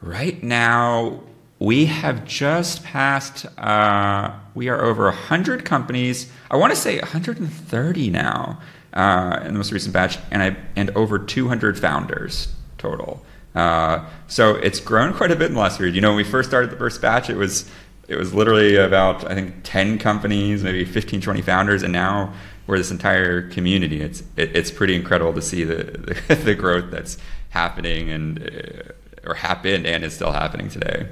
Right 0.00 0.42
now, 0.42 1.20
we 1.58 1.86
have 1.86 2.24
just 2.24 2.84
passed, 2.84 3.46
uh, 3.58 4.32
we 4.54 4.68
are 4.68 4.84
over 4.84 5.04
100 5.04 5.64
companies. 5.64 6.30
I 6.50 6.56
want 6.56 6.72
to 6.72 6.76
say 6.76 6.98
130 6.98 8.10
now 8.10 8.60
uh, 8.92 9.40
in 9.42 9.52
the 9.52 9.58
most 9.58 9.72
recent 9.72 9.92
batch, 9.92 10.18
and, 10.30 10.42
I, 10.42 10.56
and 10.76 10.90
over 10.90 11.18
200 11.18 11.78
founders 11.78 12.54
total. 12.78 13.24
Uh, 13.54 14.04
so 14.28 14.54
it's 14.54 14.78
grown 14.78 15.12
quite 15.14 15.32
a 15.32 15.36
bit 15.36 15.48
in 15.48 15.54
the 15.54 15.60
last 15.60 15.80
year. 15.80 15.88
You 15.88 16.00
know, 16.00 16.10
when 16.10 16.18
we 16.18 16.24
first 16.24 16.48
started 16.48 16.70
the 16.70 16.76
first 16.76 17.02
batch, 17.02 17.28
it 17.28 17.36
was 17.36 17.68
it 18.08 18.16
was 18.16 18.34
literally 18.34 18.76
about 18.76 19.30
I 19.30 19.34
think 19.34 19.56
10 19.62 19.98
companies, 19.98 20.64
maybe 20.64 20.84
15, 20.84 21.20
20 21.20 21.42
founders, 21.42 21.82
and 21.82 21.92
now 21.92 22.32
we're 22.66 22.78
this 22.78 22.90
entire 22.90 23.48
community. 23.48 24.00
It's 24.00 24.22
it, 24.36 24.56
it's 24.56 24.70
pretty 24.70 24.94
incredible 24.96 25.34
to 25.34 25.42
see 25.42 25.64
the, 25.64 25.84
the, 26.28 26.34
the 26.44 26.54
growth 26.54 26.90
that's 26.90 27.18
happening 27.50 28.10
and 28.10 28.42
uh, 28.42 29.28
or 29.28 29.34
happened 29.34 29.86
and 29.86 30.04
is 30.04 30.14
still 30.14 30.32
happening 30.32 30.68
today. 30.68 31.08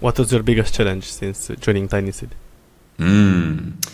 What 0.00 0.16
was 0.18 0.32
your 0.32 0.44
biggest 0.44 0.74
challenge 0.74 1.04
since 1.04 1.48
joining 1.60 1.88
TinySeed? 1.88 2.30
Mm, 2.98 3.84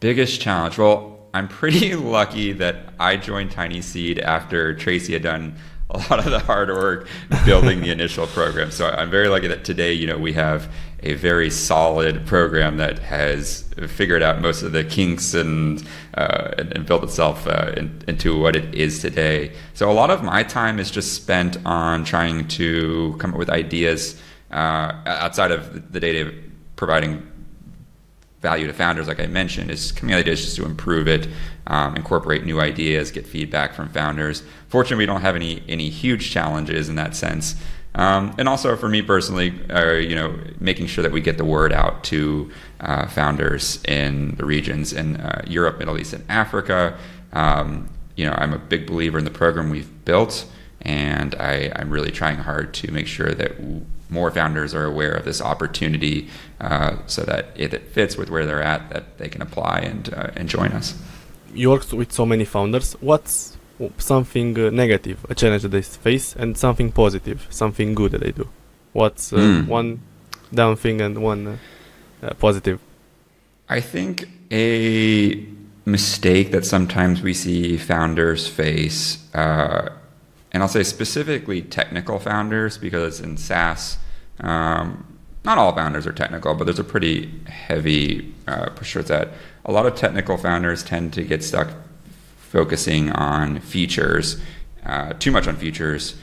biggest 0.00 0.40
challenge. 0.40 0.78
Well, 0.78 1.28
I'm 1.32 1.46
pretty 1.46 1.94
lucky 2.16 2.52
that 2.52 2.76
I 2.98 3.16
joined 3.16 3.52
Tiny 3.52 3.80
Seed 3.82 4.18
after 4.18 4.74
Tracy 4.74 5.12
had 5.12 5.22
done 5.22 5.54
a 5.90 5.98
lot 5.98 6.18
of 6.18 6.30
the 6.30 6.38
hard 6.40 6.70
work 6.70 7.08
building 7.44 7.80
the 7.80 7.90
initial 7.98 8.26
program. 8.28 8.70
So 8.70 8.88
I'm 8.88 9.10
very 9.10 9.28
lucky 9.28 9.48
that 9.48 9.64
today, 9.64 9.92
you 9.92 10.06
know, 10.06 10.18
we 10.18 10.32
have 10.32 10.72
a 11.04 11.14
very 11.14 11.50
solid 11.50 12.26
program 12.26 12.78
that 12.78 12.98
has 12.98 13.62
figured 13.88 14.22
out 14.22 14.40
most 14.40 14.62
of 14.62 14.72
the 14.72 14.82
kinks 14.82 15.34
and 15.34 15.86
uh, 16.14 16.52
and, 16.58 16.86
built 16.86 17.04
itself 17.04 17.46
uh, 17.46 17.72
in, 17.76 18.02
into 18.08 18.38
what 18.38 18.56
it 18.56 18.74
is 18.74 19.00
today. 19.00 19.52
So 19.74 19.90
a 19.90 19.92
lot 19.92 20.10
of 20.10 20.22
my 20.22 20.42
time 20.42 20.78
is 20.78 20.90
just 20.90 21.12
spent 21.12 21.58
on 21.66 22.04
trying 22.04 22.48
to 22.48 23.16
come 23.18 23.32
up 23.32 23.38
with 23.38 23.50
ideas 23.50 24.20
uh, 24.50 24.92
outside 25.06 25.50
of 25.50 25.92
the 25.92 26.00
data 26.00 26.32
providing 26.76 27.30
value 28.40 28.66
to 28.66 28.72
founders, 28.72 29.08
like 29.08 29.20
I 29.20 29.26
mentioned, 29.26 29.70
is 29.70 29.90
coming 29.90 30.14
ideas 30.14 30.44
just 30.44 30.56
to 30.56 30.66
improve 30.66 31.08
it, 31.08 31.26
um, 31.66 31.96
incorporate 31.96 32.44
new 32.44 32.60
ideas, 32.60 33.10
get 33.10 33.26
feedback 33.26 33.72
from 33.74 33.88
founders. 33.88 34.42
Fortunately, 34.68 35.02
we 35.02 35.06
don't 35.06 35.22
have 35.22 35.36
any 35.36 35.62
any 35.68 35.88
huge 35.88 36.30
challenges 36.30 36.88
in 36.88 36.94
that 36.94 37.16
sense. 37.16 37.56
Um, 37.94 38.34
and 38.38 38.48
also 38.48 38.76
for 38.76 38.88
me 38.88 39.02
personally, 39.02 39.52
uh, 39.70 39.92
you 39.92 40.14
know, 40.14 40.36
making 40.58 40.86
sure 40.86 41.02
that 41.02 41.12
we 41.12 41.20
get 41.20 41.38
the 41.38 41.44
word 41.44 41.72
out 41.72 42.02
to 42.04 42.50
uh, 42.80 43.06
founders 43.06 43.82
in 43.84 44.34
the 44.36 44.44
regions 44.44 44.92
in 44.92 45.16
uh, 45.16 45.42
Europe, 45.46 45.78
Middle 45.78 45.98
East, 45.98 46.12
and 46.12 46.24
Africa. 46.28 46.98
Um, 47.32 47.88
you 48.16 48.26
know, 48.26 48.34
I'm 48.36 48.52
a 48.52 48.58
big 48.58 48.86
believer 48.86 49.18
in 49.18 49.24
the 49.24 49.30
program 49.30 49.70
we've 49.70 50.04
built, 50.04 50.46
and 50.80 51.34
I, 51.36 51.72
am 51.76 51.90
really 51.90 52.10
trying 52.10 52.38
hard 52.38 52.74
to 52.74 52.92
make 52.92 53.06
sure 53.06 53.32
that 53.32 53.52
more 54.10 54.30
founders 54.30 54.74
are 54.74 54.84
aware 54.84 55.12
of 55.12 55.24
this 55.24 55.40
opportunity, 55.40 56.28
uh, 56.60 56.96
so 57.06 57.22
that 57.22 57.48
if 57.56 57.72
it 57.72 57.88
fits 57.88 58.16
with 58.16 58.30
where 58.30 58.46
they're 58.46 58.62
at, 58.62 58.90
that 58.90 59.18
they 59.18 59.28
can 59.28 59.42
apply 59.42 59.78
and 59.80 60.12
uh, 60.12 60.30
and 60.36 60.48
join 60.48 60.72
us. 60.72 60.94
You 61.52 61.70
work 61.70 61.90
with 61.92 62.12
so 62.12 62.26
many 62.26 62.44
founders. 62.44 62.94
What's 63.00 63.56
something 63.98 64.58
uh, 64.58 64.70
negative, 64.70 65.24
a 65.28 65.34
challenge 65.34 65.62
that 65.62 65.70
they 65.70 65.82
face, 65.82 66.34
and 66.36 66.56
something 66.56 66.92
positive, 66.92 67.46
something 67.50 67.94
good 67.94 68.12
that 68.12 68.20
they 68.20 68.32
do. 68.32 68.48
What's 68.92 69.32
uh, 69.32 69.36
mm. 69.36 69.66
one 69.66 70.00
down 70.52 70.76
thing 70.76 71.00
and 71.00 71.22
one 71.22 71.46
uh, 71.46 71.56
uh, 72.26 72.34
positive? 72.34 72.80
I 73.68 73.80
think 73.80 74.28
a 74.50 75.46
mistake 75.84 76.50
that 76.52 76.64
sometimes 76.64 77.22
we 77.22 77.34
see 77.34 77.76
founders 77.76 78.46
face, 78.46 79.34
uh, 79.34 79.90
and 80.52 80.62
I'll 80.62 80.68
say 80.68 80.84
specifically 80.84 81.62
technical 81.62 82.18
founders, 82.18 82.78
because 82.78 83.20
in 83.20 83.36
SaaS, 83.36 83.98
um, 84.40 85.18
not 85.44 85.58
all 85.58 85.74
founders 85.74 86.06
are 86.06 86.12
technical, 86.12 86.54
but 86.54 86.64
there's 86.64 86.78
a 86.78 86.84
pretty 86.84 87.30
heavy 87.46 88.32
uh, 88.46 88.70
push 88.70 88.92
towards 88.92 89.08
that. 89.08 89.30
A 89.64 89.72
lot 89.72 89.86
of 89.86 89.94
technical 89.94 90.36
founders 90.36 90.82
tend 90.82 91.12
to 91.14 91.22
get 91.22 91.42
stuck 91.42 91.68
focusing 92.54 93.10
on 93.10 93.58
features, 93.58 94.40
uh, 94.86 95.12
too 95.14 95.32
much 95.32 95.48
on 95.48 95.56
features, 95.56 96.14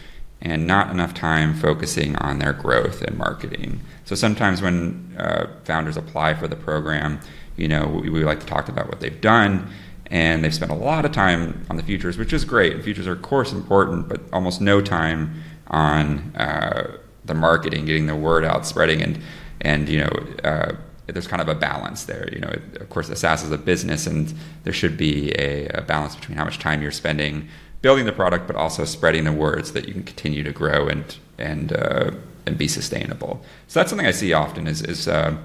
and 0.41 0.65
not 0.65 0.89
enough 0.89 1.13
time 1.13 1.53
focusing 1.53 2.15
on 2.15 2.39
their 2.39 2.53
growth 2.53 3.01
and 3.01 3.17
marketing. 3.17 3.81
So 4.05 4.15
sometimes 4.15 4.61
when 4.61 5.13
uh, 5.19 5.47
founders 5.65 5.97
apply 5.97 6.35
for 6.35 6.47
the 6.47 6.55
program, 6.55 7.19
you 7.57 7.67
know, 7.67 7.85
we, 7.85 8.09
we, 8.09 8.23
like 8.23 8.39
to 8.39 8.45
talk 8.45 8.69
about 8.69 8.87
what 8.87 9.01
they've 9.01 9.19
done, 9.19 9.69
and 10.07 10.41
they've 10.41 10.53
spent 10.53 10.71
a 10.71 10.75
lot 10.75 11.03
of 11.03 11.11
time 11.11 11.65
on 11.69 11.75
the 11.75 11.83
features, 11.83 12.17
which 12.17 12.31
is 12.31 12.45
great. 12.45 12.81
Features 12.81 13.07
are 13.07 13.11
of 13.11 13.21
course 13.21 13.51
important, 13.51 14.07
but 14.07 14.21
almost 14.31 14.61
no 14.61 14.79
time 14.79 15.43
on 15.67 16.33
uh, 16.37 16.97
the 17.25 17.33
marketing, 17.33 17.83
getting 17.85 18.07
the 18.07 18.15
word 18.15 18.45
out, 18.45 18.65
spreading, 18.65 19.01
and 19.01 19.19
and 19.59 19.89
you 19.89 19.99
know 19.99 20.09
uh, 20.45 20.71
there's 21.11 21.27
kind 21.27 21.41
of 21.41 21.47
a 21.47 21.55
balance 21.55 22.05
there. 22.05 22.29
You 22.31 22.39
know, 22.39 22.53
of 22.79 22.89
course, 22.89 23.07
the 23.07 23.15
SaaS 23.15 23.43
is 23.43 23.51
a 23.51 23.57
business, 23.57 24.07
and 24.07 24.33
there 24.63 24.73
should 24.73 24.97
be 24.97 25.31
a, 25.31 25.67
a, 25.67 25.81
balance 25.81 26.15
between 26.15 26.37
how 26.37 26.45
much 26.45 26.59
time 26.59 26.81
you're 26.81 26.91
spending 26.91 27.47
building 27.81 28.05
the 28.05 28.11
product, 28.11 28.47
but 28.47 28.55
also 28.55 28.85
spreading 28.85 29.23
the 29.23 29.31
word 29.31 29.65
so 29.65 29.73
that 29.73 29.87
you 29.87 29.93
can 29.93 30.03
continue 30.03 30.43
to 30.43 30.51
grow 30.51 30.87
and 30.87 31.17
and 31.37 31.73
uh, 31.73 32.11
and 32.45 32.57
be 32.57 32.67
sustainable. 32.67 33.41
So 33.67 33.79
that's 33.79 33.89
something 33.89 34.07
I 34.07 34.11
see 34.11 34.33
often 34.33 34.67
is 34.67 34.81
is 34.81 35.07
uh, 35.07 35.37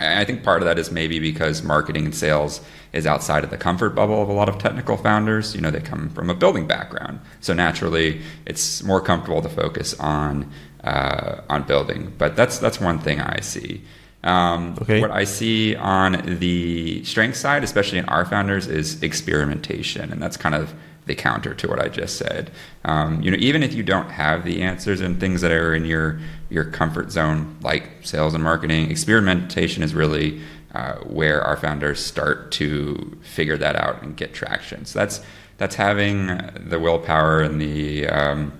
I 0.00 0.24
think 0.24 0.42
part 0.42 0.62
of 0.62 0.66
that 0.66 0.78
is 0.78 0.90
maybe 0.90 1.18
because 1.18 1.62
marketing 1.62 2.04
and 2.04 2.14
sales 2.14 2.60
is 2.92 3.06
outside 3.06 3.44
of 3.44 3.50
the 3.50 3.56
comfort 3.56 3.90
bubble 3.90 4.22
of 4.22 4.28
a 4.28 4.32
lot 4.32 4.48
of 4.48 4.58
technical 4.58 4.96
founders. 4.96 5.54
You 5.54 5.60
know, 5.60 5.70
they 5.70 5.80
come 5.80 6.10
from 6.10 6.30
a 6.30 6.34
building 6.34 6.66
background, 6.66 7.20
so 7.40 7.54
naturally, 7.54 8.20
it's 8.46 8.82
more 8.82 9.00
comfortable 9.00 9.42
to 9.42 9.48
focus 9.48 9.94
on 9.94 10.50
uh, 10.84 11.42
on 11.48 11.62
building. 11.64 12.12
But 12.18 12.36
that's 12.36 12.58
that's 12.58 12.80
one 12.80 12.98
thing 12.98 13.20
I 13.20 13.40
see. 13.40 13.82
Um, 14.24 14.78
okay. 14.82 15.00
What 15.00 15.10
I 15.10 15.24
see 15.24 15.74
on 15.74 16.38
the 16.38 17.04
strength 17.04 17.36
side, 17.36 17.64
especially 17.64 17.98
in 17.98 18.04
our 18.06 18.24
founders, 18.24 18.68
is 18.68 19.02
experimentation, 19.02 20.12
and 20.12 20.22
that's 20.22 20.36
kind 20.36 20.54
of 20.54 20.74
the 21.06 21.14
counter 21.14 21.52
to 21.54 21.68
what 21.68 21.80
I 21.80 21.88
just 21.88 22.16
said. 22.16 22.52
Um, 22.84 23.20
you 23.22 23.30
know, 23.30 23.36
even 23.40 23.62
if 23.62 23.74
you 23.74 23.82
don't 23.82 24.10
have 24.10 24.44
the 24.44 24.62
answers 24.62 25.00
and 25.00 25.18
things 25.18 25.40
that 25.40 25.50
are 25.50 25.74
in 25.74 25.84
your 25.84 26.20
your 26.50 26.64
comfort 26.64 27.10
zone, 27.10 27.56
like 27.62 27.90
sales 28.02 28.34
and 28.34 28.44
marketing, 28.44 28.90
experimentation 28.90 29.82
is 29.82 29.94
really 29.94 30.40
uh, 30.74 30.96
where 30.98 31.42
our 31.42 31.56
founders 31.56 32.04
start 32.04 32.52
to 32.52 33.18
figure 33.22 33.56
that 33.56 33.76
out 33.76 34.02
and 34.02 34.16
get 34.16 34.32
traction. 34.32 34.84
So 34.84 34.98
that's 35.00 35.20
that's 35.58 35.74
having 35.74 36.26
the 36.54 36.78
willpower 36.78 37.40
and 37.40 37.60
the 37.60 38.08
um, 38.08 38.52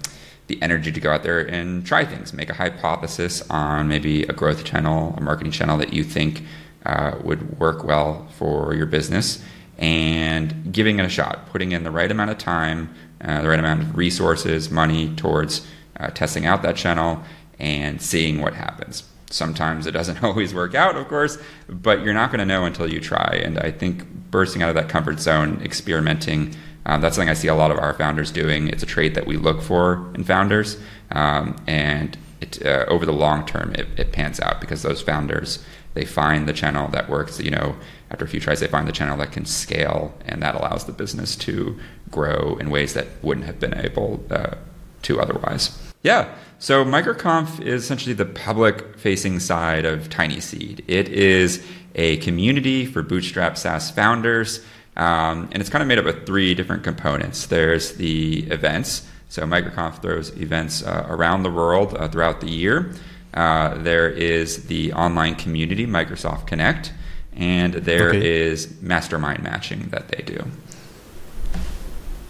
the 0.47 0.61
energy 0.61 0.93
to 0.93 1.01
go 1.01 1.11
out 1.11 1.23
there 1.23 1.41
and 1.41 1.87
try 1.87 2.05
things, 2.05 2.33
make 2.33 2.51
a 2.51 2.55
hypothesis 2.55 3.49
on 3.49 3.89
maybe 3.89 4.25
a 4.25 4.33
growth 4.33 4.65
channel, 4.65 5.15
a 5.17 5.21
marketing 5.21 5.53
channel 5.53 5.79
that 5.79 5.93
you 5.93 6.05
think 6.05 6.43
uh, 6.85 7.17
would 7.23 7.59
work 7.59 7.85
well 7.85 8.27
for 8.37 8.75
your 8.75 8.87
business 8.87 9.43
and 9.79 10.73
giving 10.73 10.99
it 10.99 11.07
a 11.07 11.09
shot, 11.09 11.47
putting 11.51 11.73
in 11.73 11.85
the 11.85 11.91
right 11.91 12.11
amount 12.11 12.31
of 12.31 12.39
time, 12.39 12.95
uh, 13.21 13.43
the 13.43 13.49
right 13.49 13.59
amount 13.59 13.83
of 13.83 13.97
resources, 13.97 14.71
money 14.71 15.15
towards 15.17 15.67
uh, 15.99 16.09
testing 16.09 16.47
out 16.47 16.63
that 16.63 16.77
channel 16.77 17.23
and 17.59 18.03
seeing 18.03 18.41
what 18.41 18.55
happens. 18.55 19.05
Sometimes 19.31 19.87
it 19.87 19.93
doesn't 19.93 20.23
always 20.25 20.55
work 20.55 20.75
out, 20.75 20.97
of 20.97 21.09
course, 21.09 21.39
but 21.69 22.03
you're 22.03 22.15
not 22.15 22.31
going 22.31 22.41
to 22.41 22.47
know 22.47 22.65
until 22.65 22.91
you 22.91 23.01
try. 23.01 23.41
And 23.43 23.59
I 23.59 23.71
think 23.71 24.07
bursting 24.31 24.63
out 24.63 24.69
of 24.69 24.75
that 24.75 24.89
comfort 24.89 25.21
zone, 25.21 25.61
experimenting, 25.65 26.55
um, 26.87 27.01
that's 27.01 27.17
something 27.17 27.29
I 27.29 27.35
see 27.35 27.49
a 27.49 27.55
lot 27.55 27.71
of 27.71 27.79
our 27.79 27.95
founders 27.95 28.31
doing. 28.31 28.69
It's 28.69 28.83
a 28.83 28.87
trait 28.87 29.15
that 29.15 29.27
we 29.27 29.37
look 29.37 29.63
for 29.63 30.11
in 30.15 30.25
founders, 30.25 30.79
um, 31.11 31.57
and 31.67 32.17
it, 32.41 32.65
uh, 32.65 32.85
over 32.89 33.07
the 33.07 33.13
long 33.13 33.47
term, 33.47 33.75
it, 33.75 33.87
it 33.97 34.13
pans 34.13 34.41
out 34.41 34.61
because 34.61 34.83
those 34.83 35.01
founders 35.01 35.65
they 35.95 36.05
find 36.05 36.49
the 36.49 36.53
channel 36.53 36.89
that 36.89 37.09
works. 37.09 37.39
You 37.39 37.51
know, 37.51 37.77
after 38.11 38.25
a 38.25 38.29
few 38.29 38.41
tries, 38.41 38.61
they 38.61 38.67
find 38.67 38.89
the 38.89 38.93
channel 38.93 39.17
that 39.19 39.33
can 39.33 39.45
scale, 39.45 40.15
and 40.27 40.43
that 40.43 40.55
allows 40.55 40.85
the 40.85 40.93
business 40.93 41.37
to 41.37 41.79
grow 42.11 42.57
in 42.59 42.71
ways 42.71 42.95
that 42.95 43.07
wouldn't 43.23 43.47
have 43.47 43.61
been 43.61 43.75
able 43.75 44.25
uh, 44.31 44.55
to 45.03 45.21
otherwise. 45.21 45.79
Yeah. 46.03 46.35
So 46.59 46.85
MicroConf 46.85 47.61
is 47.61 47.85
essentially 47.85 48.15
the 48.15 48.25
public 48.25 48.97
facing 48.99 49.41
side 49.41 49.85
of 49.85 50.09
Tiny 50.09 50.41
Seed. 50.41 50.85
It 50.87 51.09
is 51.09 51.65
a 51.95 52.19
community 52.19 52.87
for 52.87 53.03
bootstrap 53.03 53.59
SaaS 53.59 53.91
founders. 53.91 54.65
Um, 54.97 55.49
and 55.53 55.61
it's 55.61 55.71
kind 55.71 55.83
of 55.83 55.89
made 55.89 55.99
up 55.99 56.07
of 56.07 56.27
three 56.27 56.55
different 56.55 56.85
components. 56.85 57.47
There's 57.47 57.93
the 57.95 58.45
events. 58.51 59.09
So 59.29 59.45
MicroConf 59.45 60.03
throws 60.03 60.37
events 60.37 60.83
uh, 60.83 61.07
around 61.09 61.43
the 61.43 61.51
world 61.51 61.97
uh, 61.97 62.09
throughout 62.09 62.41
the 62.41 62.51
year. 62.51 62.93
Uh, 63.33 63.75
there 63.79 64.11
is 64.11 64.67
the 64.67 64.93
online 64.93 65.35
community, 65.37 65.87
Microsoft 65.87 66.47
Connect, 66.47 66.93
and 67.35 67.73
there 67.73 68.11
okay. 68.11 68.43
is 68.43 68.81
mastermind 68.83 69.43
matching 69.43 69.89
that 69.89 70.09
they 70.09 70.23
do. 70.23 70.45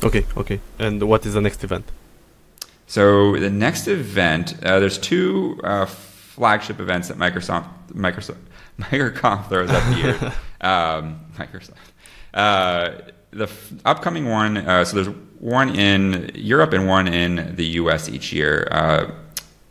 Okay, 0.05 0.25
okay. 0.37 0.61
And 0.79 1.03
what 1.03 1.27
is 1.27 1.35
the 1.35 1.41
next 1.41 1.65
event? 1.65 1.91
So 2.87 3.37
the 3.39 3.51
next 3.51 3.89
event, 3.89 4.55
uh, 4.65 4.79
there's 4.79 4.99
two 4.99 5.59
uh, 5.65 5.87
flagship 5.87 6.79
events 6.79 7.09
that 7.09 7.17
Microsoft 7.17 7.67
Microsoft 7.93 8.37
MicroConf 8.79 9.49
throws 9.49 9.71
up 9.71 9.95
here. 9.95 10.15
um, 10.61 11.21
Microsoft. 11.37 11.77
Uh, 12.35 12.93
the 13.31 13.45
f- 13.45 13.73
upcoming 13.85 14.29
one, 14.29 14.59
uh, 14.59 14.85
so 14.85 14.97
there's 14.97 15.15
one 15.39 15.75
in 15.75 16.31
Europe 16.35 16.73
and 16.73 16.87
one 16.87 17.09
in 17.09 17.57
the 17.57 17.65
U.S. 17.65 18.09
each 18.09 18.33
year. 18.33 18.69
Uh, 18.71 19.11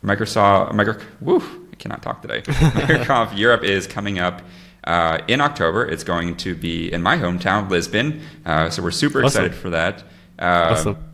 Microsoft, 0.04 0.74
Micro, 0.74 0.98
woo, 1.20 1.40
I 1.72 1.76
cannot 1.76 2.02
talk 2.02 2.22
today. 2.22 2.42
Microconf 2.46 3.36
Europe 3.36 3.62
is 3.62 3.86
coming 3.86 4.18
up 4.18 4.42
uh, 4.84 5.18
in 5.28 5.40
October. 5.40 5.86
It's 5.86 6.04
going 6.04 6.36
to 6.38 6.54
be 6.54 6.92
in 6.92 7.02
my 7.02 7.16
hometown, 7.16 7.70
Lisbon. 7.70 8.20
Uh, 8.44 8.68
so 8.70 8.82
we're 8.82 8.90
super 8.90 9.24
awesome. 9.24 9.44
excited 9.44 9.54
for 9.54 9.70
that. 9.70 10.02
Uh, 10.38 10.68
awesome. 10.72 11.04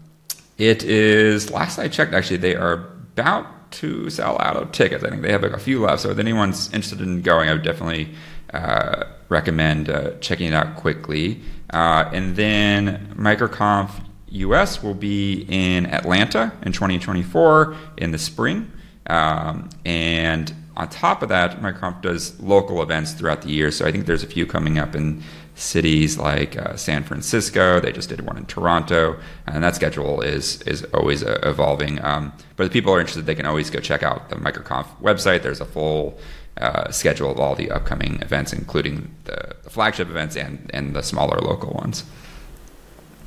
It 0.57 0.83
is, 0.83 1.51
last 1.51 1.79
I 1.79 1.89
checked, 1.89 2.15
actually, 2.15 2.39
they 2.39 2.57
are 2.57 2.73
about 2.73 3.71
to 3.71 4.11
sell 4.11 4.41
out 4.41 4.57
of 4.57 4.73
tickets. 4.73 5.05
I 5.05 5.11
think 5.11 5.23
they 5.23 5.31
have 5.31 5.43
like 5.43 5.53
a 5.53 5.59
few 5.59 5.81
left. 5.83 6.03
So 6.03 6.11
if 6.11 6.19
anyone's 6.19 6.67
interested 6.69 7.01
in 7.01 7.23
going, 7.23 7.49
I 7.49 7.53
would 7.53 7.63
definitely 7.63 8.15
uh, 8.53 9.05
recommend 9.29 9.91
uh, 9.91 10.13
checking 10.21 10.49
it 10.49 10.55
out 10.55 10.77
quickly. 10.77 11.41
Uh, 11.71 12.09
and 12.13 12.37
then 12.37 13.15
MicroConf 13.17 13.91
US 14.31 14.83
will 14.83 14.95
be 14.95 15.47
in 15.49 15.87
Atlanta 15.87 16.53
in 16.63 16.73
2024 16.73 17.77
in 17.99 18.11
the 18.11 18.19
spring. 18.19 18.71
Um, 19.07 19.71
and 19.85 20.55
on 20.77 20.89
top 20.89 21.23
of 21.23 21.29
that, 21.31 21.61
MicroConf 21.61 22.03
does 22.03 22.39
local 22.41 22.83
events 22.83 23.13
throughout 23.13 23.43
the 23.43 23.51
year. 23.51 23.71
So 23.71 23.87
I 23.87 23.93
think 23.93 24.07
there's 24.07 24.23
a 24.23 24.29
few 24.29 24.47
coming 24.47 24.79
up 24.79 24.95
in 24.95 25.23
cities 25.59 26.17
like 26.17 26.57
uh, 26.57 26.77
San 26.77 27.03
Francisco. 27.03 27.81
They 27.81 27.91
just 27.91 28.09
did 28.09 28.21
one 28.21 28.39
in 28.39 28.47
Toronto, 28.47 29.19
and 29.47 29.63
that 29.65 29.75
schedule 29.75 30.21
is 30.21 30.63
is 30.63 30.85
always 30.95 31.25
uh, 31.25 31.41
evolving. 31.43 32.03
Um, 32.05 32.33
but 32.57 32.67
if 32.67 32.73
people 32.73 32.95
are 32.95 33.01
interested, 33.01 33.27
they 33.27 33.35
can 33.35 33.47
always 33.47 33.71
go 33.71 33.81
check 33.81 34.03
out 34.03 34.29
the 34.31 34.37
MicroConf 34.37 34.87
website. 35.01 35.43
There's 35.43 35.61
a 35.61 35.67
full 35.67 36.19
uh, 36.61 36.91
schedule 36.91 37.31
of 37.31 37.39
all 37.39 37.55
the 37.55 37.71
upcoming 37.71 38.21
events, 38.21 38.53
including 38.53 39.15
the, 39.25 39.57
flagship 39.69 40.09
events 40.09 40.35
and, 40.37 40.71
and 40.73 40.97
the 40.97 41.03
smaller 41.03 41.39
local 41.41 41.71
ones. 41.73 42.05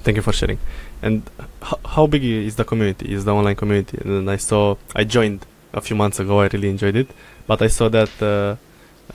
Thank 0.03 0.15
you 0.17 0.23
for 0.23 0.33
sharing. 0.33 0.59
And 1.01 1.29
h- 1.63 1.73
how 1.85 2.07
big 2.07 2.23
is 2.23 2.55
the 2.55 2.65
community? 2.65 3.13
Is 3.13 3.25
the 3.25 3.33
online 3.33 3.55
community? 3.55 3.99
And 4.03 4.29
I 4.29 4.37
saw 4.37 4.75
I 4.95 5.03
joined 5.03 5.45
a 5.73 5.81
few 5.81 5.95
months 5.95 6.19
ago. 6.19 6.41
I 6.41 6.47
really 6.47 6.69
enjoyed 6.69 6.95
it, 6.95 7.09
but 7.47 7.61
I 7.61 7.67
saw 7.67 7.89
that 7.89 8.11
uh, 8.21 8.55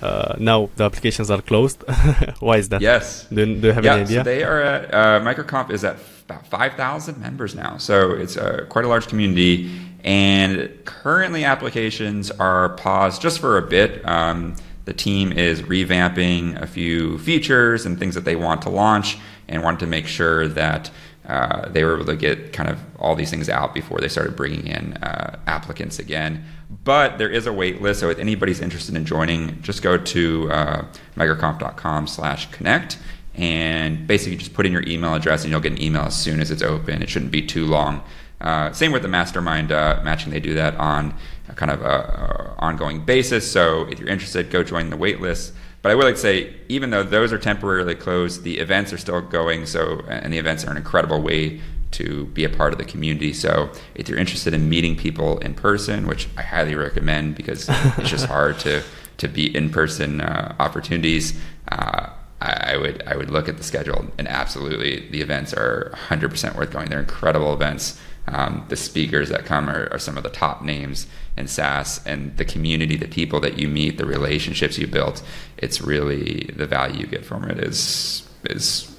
uh, 0.05 0.35
now 0.39 0.71
the 0.77 0.85
applications 0.85 1.31
are 1.31 1.43
closed. 1.43 1.83
Why 2.41 2.59
is 2.59 2.69
that? 2.69 2.81
Yes. 2.81 3.27
Do, 3.27 3.45
do 3.45 3.67
you 3.69 3.73
have 3.73 3.85
yeah, 3.85 3.95
any 3.95 4.03
idea? 4.03 4.21
So 4.21 4.25
they 4.25 4.43
are 4.45 4.63
at 4.63 4.95
uh, 4.95 5.21
MicroConf 5.21 5.71
is 5.71 5.85
at 5.85 5.97
about 6.25 6.47
five 6.47 6.75
thousand 6.75 7.21
members 7.21 7.55
now, 7.55 7.79
so 7.79 8.13
it's 8.13 8.37
uh, 8.37 8.67
quite 8.69 8.85
a 8.85 8.89
large 8.89 9.07
community. 9.09 9.71
And 10.07 10.71
currently, 10.85 11.45
applications 11.45 12.31
are 12.31 12.71
paused 12.71 13.21
just 13.21 13.41
for 13.41 13.59
a 13.59 13.63
bit. 13.63 14.07
Um, 14.09 14.55
the 14.85 14.93
team 14.93 15.33
is 15.33 15.63
revamping 15.63 16.63
a 16.63 16.67
few 16.69 17.19
features 17.19 17.85
and 17.85 17.99
things 17.99 18.15
that 18.15 18.25
they 18.25 18.37
want 18.37 18.63
to 18.63 18.71
launch, 18.71 19.19
and 19.49 19.65
want 19.65 19.81
to 19.81 19.87
make 19.87 20.07
sure 20.07 20.47
that 20.47 20.93
uh, 21.27 21.69
they 21.71 21.83
were 21.83 21.97
able 21.97 22.07
to 22.07 22.17
get 22.17 22.53
kind 22.53 22.71
of 22.71 22.79
all 23.01 23.17
these 23.17 23.31
things 23.31 23.49
out 23.49 23.75
before 23.75 23.99
they 23.99 24.07
started 24.07 24.37
bringing 24.37 24.69
in 24.69 24.93
uh, 24.99 25.41
applicants 25.49 25.99
again. 25.99 26.45
But 26.85 27.19
there 27.19 27.29
is 27.29 27.47
a 27.47 27.53
wait 27.53 27.83
list, 27.83 27.99
so 27.99 28.09
if 28.09 28.19
anybody's 28.21 28.61
interested 28.61 28.95
in 28.95 29.05
joining, 29.05 29.61
just 29.61 29.83
go 29.83 29.99
to 29.99 30.53
uh, 30.53 30.85
microconf.com 31.17 32.07
slash 32.07 32.49
connect 32.53 32.99
and 33.35 34.07
basically 34.07 34.37
just 34.37 34.55
put 34.55 34.67
in 34.67 34.73
your 34.73 34.85
email 34.87 35.15
address 35.15 35.43
and 35.43 35.51
you'll 35.51 35.61
get 35.61 35.73
an 35.73 35.83
email 35.83 36.03
as 36.03 36.17
soon 36.17 36.41
as 36.41 36.53
it's 36.53 36.63
open. 36.63 37.03
It 37.03 37.11
shouldn't 37.11 37.33
be 37.33 37.43
too 37.43 37.67
long. 37.67 38.03
Uh, 38.47 38.73
same 38.73 38.93
with 38.93 39.03
the 39.03 39.09
mastermind 39.09 39.73
uh, 39.73 40.01
matching, 40.05 40.31
they 40.31 40.39
do 40.39 40.55
that 40.55 40.77
on 40.77 41.13
a 41.49 41.55
kind 41.55 41.73
of 41.73 41.83
a, 41.83 41.85
a 41.85 42.55
ongoing 42.61 43.05
basis. 43.05 43.51
So 43.51 43.89
if 43.89 43.99
you're 43.99 44.09
interested, 44.09 44.51
go 44.51 44.63
join 44.63 44.89
the 44.91 44.97
wait 44.97 45.21
list. 45.21 45.53
But 45.83 45.91
I 45.91 45.97
would 45.97 46.05
like 46.05 46.15
to 46.15 46.21
say, 46.21 46.55
even 46.69 46.91
though 46.91 47.03
those 47.03 47.33
are 47.33 47.39
temporarily 47.39 47.97
closed, 47.97 48.45
the 48.45 48.59
events 48.59 48.93
are 48.93 48.99
still 48.99 49.21
going. 49.21 49.67
So, 49.67 50.05
and 50.09 50.33
the 50.33 50.39
events 50.39 50.65
are 50.65 50.71
an 50.71 50.77
incredible 50.77 51.21
way 51.21 51.61
to 51.93 52.27
be 52.27 52.45
a 52.45 52.49
part 52.49 52.73
of 52.73 52.79
the 52.79 52.85
community. 52.85 53.33
So, 53.33 53.73
if 53.97 54.09
you're 54.09 54.19
interested 54.19 54.55
in 54.55 54.69
meeting 54.69 54.95
people 54.95 55.39
in 55.39 55.55
person, 55.55 56.07
which 56.07 56.29
I 56.37 56.43
highly 56.43 56.77
recommend 56.77 57.35
because 57.35 57.69
it's 57.99 58.11
just 58.11 58.27
hard 58.27 58.61
to 58.61 58.85
to 59.17 59.27
be 59.27 59.57
in 59.57 59.71
person 59.71 60.21
uh, 60.21 60.55
opportunities, 60.61 61.37
uh, 61.73 62.11
I, 62.41 62.75
I, 62.75 62.77
would 62.77 63.03
I 63.09 63.17
would 63.17 63.31
look 63.31 63.49
at 63.49 63.57
the 63.57 63.65
schedule 63.65 64.07
and 64.19 64.29
absolutely 64.29 65.09
the 65.11 65.21
events 65.21 65.53
are 65.53 65.93
100% 65.95 66.55
worth 66.55 66.71
going. 66.71 66.91
They're 66.91 67.01
incredible 67.01 67.53
events. 67.53 67.99
Um, 68.29 68.65
the 68.69 68.77
speakers 68.77 69.29
that 69.29 69.45
come 69.45 69.69
are, 69.71 69.89
are, 69.93 70.01
some 70.01 70.17
of 70.17 70.25
the 70.25 70.31
top 70.31 70.61
names 70.61 71.07
in 71.37 71.47
SaaS, 71.47 72.05
and 72.05 72.37
the 72.39 72.45
community, 72.45 72.97
the 72.97 73.07
people 73.07 73.39
that 73.41 73.57
you 73.57 73.69
meet, 73.69 73.99
the 73.99 74.07
relationships 74.07 74.79
you 74.79 74.89
built. 74.89 75.23
It's 75.59 75.81
really 75.81 76.51
the 76.57 76.67
value 76.67 77.03
you 77.03 77.07
get 77.07 77.25
from 77.25 77.45
it 77.45 77.59
is 77.59 78.29
is 78.51 78.93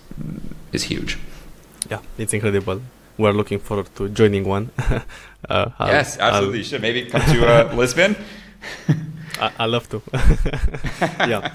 is 0.71 0.83
huge. 0.83 1.17
Yeah, 1.89 1.99
it's 2.17 2.33
incredible. 2.33 2.81
We're 3.17 3.33
looking 3.33 3.59
forward 3.59 3.93
to 3.95 4.09
joining 4.09 4.45
one. 4.45 4.71
uh, 5.49 5.69
yes, 5.79 6.17
absolutely. 6.19 6.59
I'll 6.59 6.65
Should 6.65 6.81
maybe 6.81 7.05
come 7.05 7.21
to 7.21 7.47
uh, 7.47 7.73
Lisbon. 7.81 8.15
I, 9.39 9.51
I 9.59 9.65
love 9.65 9.89
to. 9.89 10.01
yeah. 11.27 11.51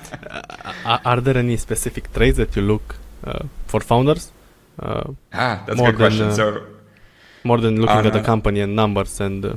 Uh, 0.84 0.98
are 1.04 1.20
there 1.20 1.38
any 1.38 1.56
specific 1.56 2.12
traits 2.12 2.38
that 2.38 2.54
you 2.56 2.62
look 2.62 2.96
uh, 3.24 3.44
for 3.66 3.80
founders? 3.80 4.32
Uh, 4.78 5.12
ah, 5.32 5.62
that's 5.66 5.80
a 5.80 5.84
good 5.84 5.96
question. 5.96 6.30
Than, 6.30 6.32
uh, 6.32 6.34
so 6.34 6.66
more 7.44 7.58
than 7.58 7.80
looking 7.80 8.06
at 8.06 8.12
the 8.12 8.22
company 8.22 8.60
and 8.60 8.74
numbers 8.76 9.20
and. 9.20 9.44
Uh, 9.44 9.56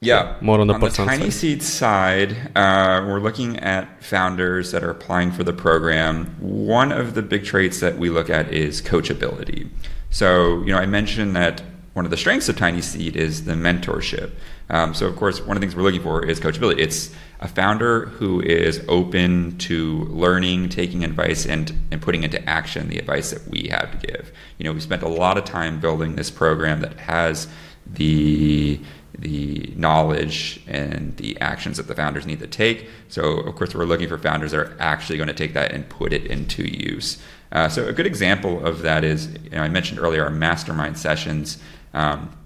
Yeah, 0.00 0.36
more 0.40 0.60
on 0.60 0.68
the 0.68 0.74
on 0.74 0.80
the 0.80 0.90
Tiny 0.90 1.30
side. 1.30 1.32
Seed 1.32 1.62
side, 1.62 2.30
uh, 2.54 3.04
we're 3.06 3.18
looking 3.18 3.58
at 3.58 3.84
founders 4.00 4.70
that 4.70 4.84
are 4.84 4.90
applying 4.90 5.32
for 5.32 5.42
the 5.42 5.52
program. 5.52 6.36
One 6.38 6.92
of 6.92 7.14
the 7.14 7.22
big 7.22 7.42
traits 7.44 7.80
that 7.80 7.98
we 7.98 8.08
look 8.08 8.30
at 8.30 8.52
is 8.52 8.80
coachability. 8.80 9.68
So, 10.10 10.62
you 10.64 10.72
know, 10.72 10.78
I 10.78 10.86
mentioned 10.86 11.34
that 11.34 11.62
one 11.94 12.04
of 12.04 12.12
the 12.12 12.16
strengths 12.16 12.48
of 12.48 12.56
Tiny 12.56 12.80
Seed 12.80 13.16
is 13.16 13.44
the 13.44 13.54
mentorship. 13.54 14.30
Um, 14.70 14.94
so, 14.94 15.06
of 15.06 15.16
course, 15.16 15.40
one 15.40 15.56
of 15.56 15.60
the 15.60 15.66
things 15.66 15.74
we're 15.74 15.82
looking 15.82 16.02
for 16.02 16.24
is 16.24 16.38
coachability. 16.38 16.78
It's 16.78 17.10
a 17.40 17.48
founder 17.48 18.06
who 18.06 18.40
is 18.40 18.84
open 18.88 19.56
to 19.58 20.04
learning, 20.06 20.68
taking 20.68 21.04
advice, 21.04 21.46
and, 21.46 21.72
and 21.90 22.02
putting 22.02 22.24
into 22.24 22.42
action 22.48 22.88
the 22.88 22.98
advice 22.98 23.30
that 23.30 23.46
we 23.48 23.68
have 23.68 23.92
to 23.92 24.06
give. 24.06 24.32
You 24.58 24.64
know, 24.64 24.72
we 24.72 24.80
spent 24.80 25.02
a 25.02 25.08
lot 25.08 25.38
of 25.38 25.44
time 25.44 25.78
building 25.78 26.16
this 26.16 26.30
program 26.30 26.80
that 26.80 26.98
has 26.98 27.46
the 27.86 28.80
the 29.18 29.72
knowledge 29.74 30.60
and 30.68 31.16
the 31.16 31.40
actions 31.40 31.76
that 31.76 31.88
the 31.88 31.94
founders 31.94 32.24
need 32.24 32.38
to 32.38 32.46
take. 32.46 32.88
So, 33.08 33.38
of 33.40 33.56
course, 33.56 33.74
we're 33.74 33.84
looking 33.84 34.08
for 34.08 34.16
founders 34.16 34.52
that 34.52 34.60
are 34.60 34.76
actually 34.78 35.16
going 35.16 35.28
to 35.28 35.34
take 35.34 35.54
that 35.54 35.72
and 35.72 35.88
put 35.88 36.12
it 36.12 36.26
into 36.26 36.62
use. 36.62 37.20
Uh, 37.50 37.68
so, 37.68 37.88
a 37.88 37.92
good 37.92 38.06
example 38.06 38.64
of 38.64 38.82
that 38.82 39.02
is, 39.02 39.26
you 39.44 39.50
know, 39.50 39.62
I 39.62 39.68
mentioned 39.68 39.98
earlier 39.98 40.22
our 40.24 40.30
mastermind 40.30 40.98
sessions. 40.98 41.58
Um, 41.94 42.36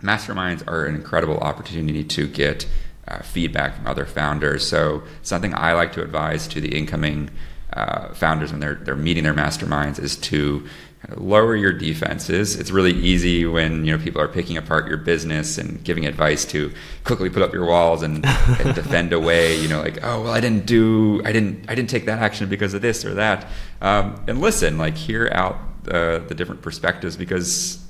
masterminds 0.00 0.66
are 0.66 0.86
an 0.86 0.94
incredible 0.94 1.38
opportunity 1.38 2.04
to 2.04 2.26
get 2.26 2.66
uh, 3.08 3.22
feedback 3.22 3.76
from 3.76 3.86
other 3.86 4.06
founders. 4.06 4.66
So, 4.66 5.02
something 5.22 5.54
I 5.54 5.72
like 5.72 5.92
to 5.94 6.02
advise 6.02 6.46
to 6.48 6.60
the 6.60 6.76
incoming 6.76 7.30
uh, 7.72 8.12
founders 8.14 8.50
when 8.50 8.60
they're 8.60 8.74
they're 8.74 8.96
meeting 8.96 9.24
their 9.24 9.34
masterminds 9.34 9.98
is 9.98 10.16
to 10.16 10.66
lower 11.16 11.56
your 11.56 11.72
defenses. 11.72 12.56
It's 12.56 12.70
really 12.70 12.92
easy 12.92 13.44
when 13.44 13.84
you 13.84 13.96
know 13.96 14.02
people 14.02 14.20
are 14.20 14.28
picking 14.28 14.56
apart 14.56 14.86
your 14.86 14.98
business 14.98 15.58
and 15.58 15.82
giving 15.82 16.06
advice 16.06 16.44
to 16.46 16.72
quickly 17.04 17.28
put 17.28 17.42
up 17.42 17.52
your 17.52 17.66
walls 17.66 18.02
and, 18.02 18.24
and 18.24 18.74
defend 18.74 19.12
away. 19.12 19.56
You 19.56 19.68
know, 19.68 19.80
like 19.80 19.98
oh 20.02 20.22
well, 20.22 20.32
I 20.32 20.40
didn't 20.40 20.66
do, 20.66 21.20
I 21.24 21.32
didn't, 21.32 21.68
I 21.68 21.74
didn't 21.74 21.90
take 21.90 22.06
that 22.06 22.20
action 22.20 22.48
because 22.48 22.74
of 22.74 22.82
this 22.82 23.04
or 23.04 23.14
that. 23.14 23.48
Um, 23.80 24.22
and 24.28 24.40
listen, 24.40 24.78
like 24.78 24.96
hear 24.96 25.30
out 25.34 25.56
uh, 25.88 26.18
the 26.18 26.34
different 26.34 26.62
perspectives 26.62 27.16
because 27.16 27.81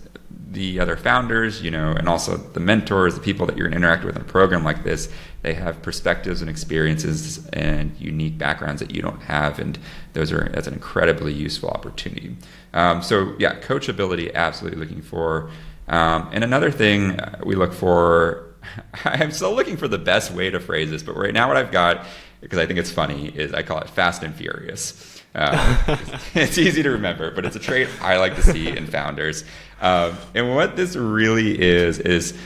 the 0.53 0.79
other 0.79 0.97
founders, 0.97 1.63
you 1.63 1.71
know, 1.71 1.93
and 1.93 2.09
also 2.09 2.37
the 2.37 2.61
mentors, 2.61 3.15
the 3.15 3.21
people 3.21 3.47
that 3.47 3.57
you're 3.57 3.69
going 3.69 3.81
to 3.81 3.87
interact 3.87 4.05
with 4.05 4.17
in 4.17 4.23
a 4.23 4.25
program 4.25 4.63
like 4.63 4.85
this, 4.85 5.09
they 5.41 5.55
have 5.55 5.81
perspectives 5.83 6.43
and 6.43 6.51
experiences 6.51 7.47
and 7.49 7.99
unique 7.99 8.37
backgrounds 8.37 8.81
that 8.81 8.95
you 8.95 9.01
don't 9.01 9.23
have, 9.23 9.59
and 9.59 9.79
those 10.13 10.31
are 10.31 10.51
that's 10.53 10.67
an 10.67 10.75
incredibly 10.75 11.33
useful 11.33 11.71
opportunity. 11.71 12.37
Um, 12.75 13.03
so 13.03 13.35
yeah, 13.39 13.59
coachability, 13.61 14.33
absolutely 14.35 14.79
looking 14.79 15.03
for. 15.03 15.51
Um, 15.89 16.29
and 16.33 16.45
another 16.45 16.71
thing 16.71 17.19
we 17.45 17.55
look 17.55 17.73
for, 17.73 18.55
I'm 19.05 19.33
still 19.33 19.55
looking 19.55 19.77
for 19.77 19.89
the 19.89 19.99
best 19.99 20.33
way 20.33 20.51
to 20.51 20.61
phrase 20.61 20.91
this, 20.91 21.03
but 21.03 21.17
right 21.17 21.33
now 21.33 21.49
what 21.49 21.57
I've 21.57 21.73
got, 21.73 22.07
because 22.41 22.59
I 22.59 22.67
think 22.67 22.79
it's 22.79 22.91
funny, 22.91 23.29
is 23.29 23.55
I 23.55 23.63
call 23.63 23.79
it 23.79 23.89
fast 23.89 24.23
and 24.23 24.35
furious. 24.35 25.12
Uh, 25.35 25.97
it's 26.35 26.59
easy 26.59 26.83
to 26.83 26.91
remember, 26.91 27.31
but 27.31 27.45
it's 27.45 27.57
a 27.57 27.61
trait 27.61 27.89
I 28.01 28.19
like 28.19 28.35
to 28.37 28.43
see 28.43 28.69
in 28.69 28.87
founders. 28.87 29.45
Um, 29.81 30.17
and 30.35 30.55
what 30.55 30.77
this 30.77 30.95
really 30.97 31.61
is 31.61 31.99
is 31.99 32.39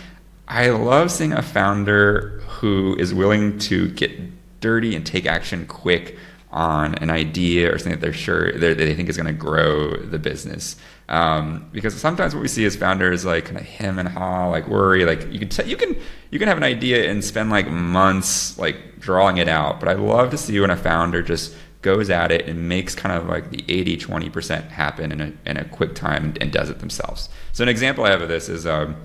I 0.48 0.70
love 0.70 1.10
seeing 1.10 1.32
a 1.32 1.42
founder 1.42 2.40
who 2.46 2.96
is 2.98 3.12
willing 3.12 3.58
to 3.60 3.88
get 3.90 4.12
dirty 4.60 4.94
and 4.94 5.04
take 5.04 5.26
action 5.26 5.66
quick 5.66 6.16
on 6.52 6.94
an 6.96 7.10
idea 7.10 7.72
or 7.72 7.78
something 7.78 7.92
that 7.92 8.00
they're 8.00 8.12
sure 8.12 8.52
they're, 8.52 8.74
they 8.74 8.94
think 8.94 9.08
is 9.08 9.16
going 9.16 9.26
to 9.26 9.32
grow 9.32 9.94
the 9.96 10.18
business. 10.18 10.76
Um, 11.08 11.68
because 11.72 11.94
sometimes 12.00 12.34
what 12.34 12.40
we 12.40 12.48
see 12.48 12.64
as 12.64 12.74
founders 12.74 13.24
like 13.24 13.44
kind 13.44 13.58
of 13.58 13.64
hem 13.64 13.98
and 13.98 14.08
haw, 14.08 14.48
like 14.48 14.66
worry, 14.66 15.04
like 15.04 15.30
you 15.30 15.38
can 15.38 15.48
t- 15.48 15.64
you 15.64 15.76
can 15.76 15.96
you 16.30 16.38
can 16.38 16.48
have 16.48 16.56
an 16.56 16.62
idea 16.62 17.10
and 17.10 17.22
spend 17.22 17.50
like 17.50 17.68
months 17.68 18.58
like 18.58 18.98
drawing 18.98 19.36
it 19.36 19.48
out. 19.48 19.80
But 19.80 19.88
I 19.88 19.94
love 19.94 20.30
to 20.30 20.38
see 20.38 20.58
when 20.58 20.70
a 20.70 20.76
founder 20.76 21.22
just 21.22 21.54
goes 21.86 22.10
at 22.10 22.32
it 22.32 22.48
and 22.48 22.68
makes 22.68 22.96
kind 22.96 23.16
of 23.16 23.28
like 23.28 23.50
the 23.50 23.64
80 23.68 23.96
20% 23.98 24.70
happen 24.70 25.12
in 25.12 25.20
a, 25.20 25.32
in 25.48 25.56
a 25.56 25.64
quick 25.66 25.94
time 25.94 26.34
and, 26.40 26.50
does 26.50 26.68
it 26.68 26.80
themselves. 26.80 27.28
So, 27.52 27.62
an 27.62 27.68
example 27.68 28.02
I 28.04 28.10
have 28.10 28.22
of 28.22 28.28
this 28.28 28.48
is 28.48 28.66
um, 28.66 28.96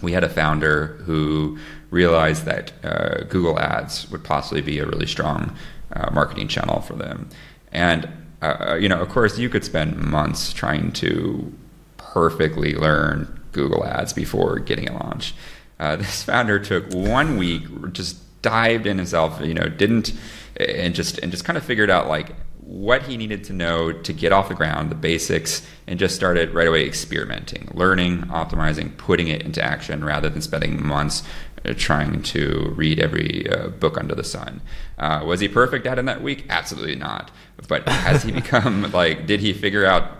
we 0.00 0.12
had 0.12 0.24
a 0.24 0.28
founder 0.30 0.98
who 1.04 1.58
realized 1.90 2.46
that 2.46 2.72
uh, 2.82 3.24
Google 3.24 3.60
Ads 3.60 4.10
would 4.10 4.24
possibly 4.24 4.62
be 4.62 4.78
a 4.78 4.86
really 4.86 5.06
strong 5.06 5.54
uh, 5.92 6.10
marketing 6.12 6.48
channel 6.48 6.80
for 6.80 6.94
them. 6.94 7.28
And, 7.72 8.08
uh, 8.40 8.78
you 8.80 8.88
know, 8.88 9.02
of 9.02 9.10
course, 9.10 9.38
you 9.38 9.50
could 9.50 9.64
spend 9.64 9.98
months 9.98 10.54
trying 10.54 10.92
to 10.92 11.52
perfectly 11.98 12.74
learn 12.74 13.38
Google 13.52 13.84
Ads 13.84 14.14
before 14.14 14.60
getting 14.60 14.86
it 14.86 14.94
launched. 14.94 15.34
Uh, 15.78 15.96
this 16.02 16.22
founder 16.22 16.58
took 16.58 16.90
one 16.90 17.36
week, 17.36 17.64
just 17.92 18.16
dived 18.44 18.86
in 18.86 18.98
himself, 18.98 19.40
you 19.40 19.54
know, 19.54 19.68
didn't 19.68 20.12
and 20.56 20.94
just 20.94 21.18
and 21.18 21.32
just 21.32 21.44
kind 21.44 21.56
of 21.56 21.64
figured 21.64 21.90
out 21.90 22.06
like 22.06 22.34
what 22.60 23.02
he 23.02 23.16
needed 23.16 23.44
to 23.44 23.52
know 23.52 23.92
to 23.92 24.12
get 24.12 24.32
off 24.32 24.48
the 24.48 24.54
ground, 24.54 24.90
the 24.90 24.94
basics, 24.94 25.66
and 25.86 25.98
just 25.98 26.14
started 26.14 26.54
right 26.54 26.68
away 26.68 26.86
experimenting, 26.86 27.68
learning, 27.74 28.22
optimizing, 28.24 28.96
putting 28.96 29.28
it 29.28 29.42
into 29.42 29.62
action 29.62 30.04
rather 30.04 30.30
than 30.30 30.40
spending 30.40 30.84
months 30.84 31.22
uh, 31.66 31.74
trying 31.76 32.22
to 32.22 32.72
read 32.76 32.98
every 33.00 33.46
uh, 33.50 33.68
book 33.68 33.98
under 33.98 34.14
the 34.14 34.24
sun. 34.24 34.62
Uh, 34.98 35.22
was 35.26 35.40
he 35.40 35.48
perfect 35.48 35.86
at 35.86 35.98
it 35.98 36.00
in 36.00 36.06
that 36.06 36.22
week? 36.22 36.46
Absolutely 36.48 36.96
not. 36.96 37.30
But 37.68 37.86
has 37.88 38.22
he 38.22 38.32
become 38.42 38.90
like, 38.92 39.26
did 39.26 39.40
he 39.40 39.52
figure 39.52 39.84
out 39.84 40.10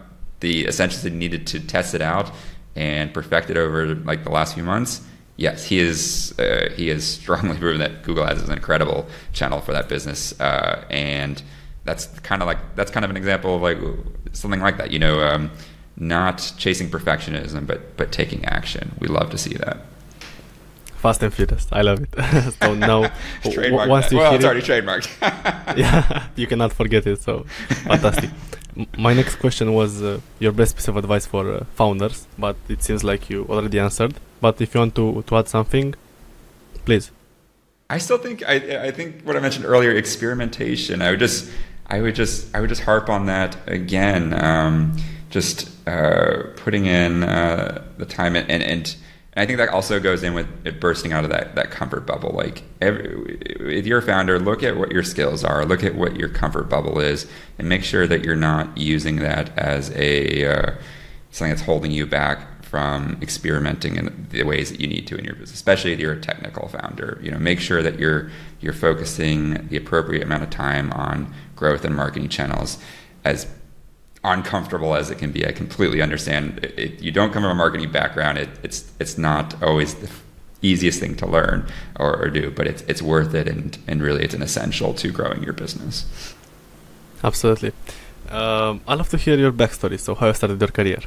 the 0.40 0.66
essentials 0.66 1.02
that 1.02 1.12
he 1.12 1.18
needed 1.18 1.46
to 1.48 1.60
test 1.60 1.94
it 1.94 2.02
out 2.02 2.30
and 2.76 3.14
perfect 3.14 3.48
it 3.48 3.56
over 3.56 3.94
like 3.94 4.24
the 4.24 4.30
last 4.30 4.54
few 4.54 4.64
months? 4.64 5.00
Yes, 5.36 5.64
he 5.64 5.78
is. 5.78 6.34
Uh, 6.38 6.70
he 6.76 6.88
has 6.88 7.06
strongly 7.06 7.56
proven 7.58 7.80
that 7.80 8.02
Google 8.02 8.24
Ads 8.24 8.42
is 8.42 8.48
an 8.48 8.54
incredible 8.54 9.06
channel 9.32 9.60
for 9.60 9.72
that 9.72 9.88
business, 9.88 10.38
uh, 10.40 10.84
and 10.90 11.42
that's 11.84 12.06
kind 12.20 12.42
of 12.42 12.46
like 12.46 12.58
that's 12.76 12.90
kind 12.90 13.04
of 13.04 13.10
an 13.10 13.16
example 13.16 13.56
of 13.56 13.62
like 13.62 13.78
something 14.32 14.60
like 14.60 14.76
that. 14.78 14.90
You 14.90 14.98
know, 14.98 15.20
um, 15.20 15.50
not 15.96 16.52
chasing 16.58 16.88
perfectionism, 16.90 17.66
but 17.66 17.96
but 17.96 18.12
taking 18.12 18.44
action. 18.44 18.94
We 19.00 19.08
love 19.08 19.30
to 19.30 19.38
see 19.38 19.54
that. 19.54 19.78
Fast 20.96 21.22
and 21.22 21.34
Furious, 21.34 21.66
I 21.70 21.82
love 21.82 22.00
it. 22.00 22.54
so 22.62 22.74
now, 22.74 23.02
w- 23.44 23.76
once 23.76 24.10
you 24.10 24.16
well, 24.16 24.34
it's 24.34 24.42
it, 24.42 24.46
already 24.46 24.62
trademarked. 24.62 25.08
yeah, 25.76 26.28
you 26.34 26.46
cannot 26.46 26.72
forget 26.72 27.06
it. 27.06 27.20
So 27.20 27.44
fantastic. 27.84 28.30
My 28.96 29.14
next 29.14 29.36
question 29.36 29.72
was 29.72 30.02
uh, 30.02 30.20
your 30.40 30.52
best 30.52 30.74
piece 30.76 30.88
of 30.88 30.96
advice 30.96 31.26
for 31.26 31.52
uh, 31.52 31.64
founders, 31.74 32.26
but 32.36 32.56
it 32.68 32.82
seems 32.82 33.04
like 33.04 33.30
you 33.30 33.46
already 33.48 33.78
answered. 33.78 34.14
But 34.40 34.60
if 34.60 34.74
you 34.74 34.80
want 34.80 34.94
to, 34.96 35.22
to 35.22 35.36
add 35.36 35.48
something, 35.48 35.94
please. 36.84 37.10
I 37.88 37.98
still 37.98 38.18
think 38.18 38.42
I, 38.46 38.86
I 38.86 38.90
think 38.90 39.22
what 39.22 39.36
I 39.36 39.40
mentioned 39.40 39.64
earlier, 39.66 39.92
experimentation. 39.92 41.02
I 41.02 41.10
would 41.10 41.20
just 41.20 41.50
I 41.86 42.00
would 42.00 42.14
just 42.14 42.54
I 42.54 42.60
would 42.60 42.68
just 42.68 42.82
harp 42.82 43.08
on 43.08 43.26
that 43.26 43.56
again. 43.66 44.32
Um, 44.34 44.96
just 45.30 45.68
uh, 45.86 46.44
putting 46.56 46.86
in 46.86 47.24
uh, 47.24 47.84
the 47.98 48.06
time 48.06 48.36
and, 48.36 48.48
and 48.50 48.62
and 48.62 48.96
I 49.36 49.46
think 49.46 49.58
that 49.58 49.68
also 49.70 49.98
goes 49.98 50.22
in 50.22 50.32
with 50.32 50.46
it 50.64 50.80
bursting 50.80 51.12
out 51.12 51.24
of 51.24 51.30
that 51.30 51.54
that 51.56 51.70
comfort 51.70 52.06
bubble. 52.06 52.30
Like 52.30 52.62
every, 52.80 53.38
if 53.60 53.86
you're 53.86 53.98
a 53.98 54.02
founder, 54.02 54.38
look 54.38 54.62
at 54.62 54.76
what 54.76 54.92
your 54.92 55.02
skills 55.02 55.42
are, 55.42 55.64
look 55.64 55.82
at 55.82 55.94
what 55.94 56.16
your 56.16 56.28
comfort 56.28 56.68
bubble 56.68 57.00
is, 57.00 57.26
and 57.58 57.68
make 57.68 57.82
sure 57.82 58.06
that 58.06 58.24
you're 58.24 58.36
not 58.36 58.76
using 58.78 59.16
that 59.16 59.56
as 59.58 59.90
a 59.96 60.46
uh, 60.46 60.74
something 61.30 61.50
that's 61.50 61.62
holding 61.62 61.90
you 61.90 62.06
back 62.06 62.64
from 62.64 63.18
experimenting 63.22 63.96
in 63.96 64.26
the 64.30 64.42
ways 64.42 64.70
that 64.70 64.80
you 64.80 64.86
need 64.86 65.06
to 65.06 65.16
in 65.16 65.24
your 65.24 65.34
business, 65.34 65.54
especially 65.54 65.92
if 65.92 66.00
you're 66.00 66.12
a 66.12 66.20
technical 66.20 66.68
founder. 66.68 67.20
You 67.22 67.30
know, 67.30 67.38
make 67.38 67.60
sure 67.60 67.82
that 67.82 67.98
you're 67.98 68.30
you're 68.60 68.72
focusing 68.72 69.66
the 69.68 69.76
appropriate 69.76 70.22
amount 70.22 70.44
of 70.44 70.50
time 70.50 70.92
on 70.92 71.32
growth 71.56 71.84
and 71.84 71.94
marketing 71.94 72.28
channels 72.28 72.78
as 73.24 73.46
uncomfortable 74.24 74.94
as 74.94 75.10
it 75.10 75.18
can 75.18 75.30
be. 75.30 75.46
I 75.46 75.52
completely 75.52 76.00
understand. 76.02 76.64
It, 76.64 76.78
it, 76.78 77.02
you 77.02 77.12
don't 77.12 77.32
come 77.32 77.42
from 77.42 77.52
a 77.52 77.54
marketing 77.54 77.92
background. 77.92 78.38
It, 78.38 78.48
it's 78.62 78.90
it's 78.98 79.18
not 79.18 79.62
always 79.62 79.94
the 79.94 80.10
easiest 80.62 80.98
thing 80.98 81.14
to 81.16 81.26
learn 81.26 81.66
or, 82.00 82.16
or, 82.16 82.30
do, 82.30 82.50
but 82.50 82.66
it's 82.66 82.82
it's 82.82 83.02
worth 83.02 83.34
it, 83.34 83.46
and 83.46 83.78
and 83.86 84.02
really 84.02 84.24
it's 84.24 84.34
an 84.34 84.42
essential 84.42 84.94
to 84.94 85.12
growing 85.12 85.42
your 85.42 85.52
business. 85.52 86.34
Absolutely. 87.22 87.72
Um, 88.30 88.80
I 88.88 88.94
love 88.94 89.08
to 89.10 89.16
hear 89.16 89.36
your 89.36 89.52
backstory. 89.52 89.98
So, 90.00 90.14
how 90.14 90.26
you 90.26 90.34
started 90.34 90.60
your 90.60 90.68
career? 90.68 91.00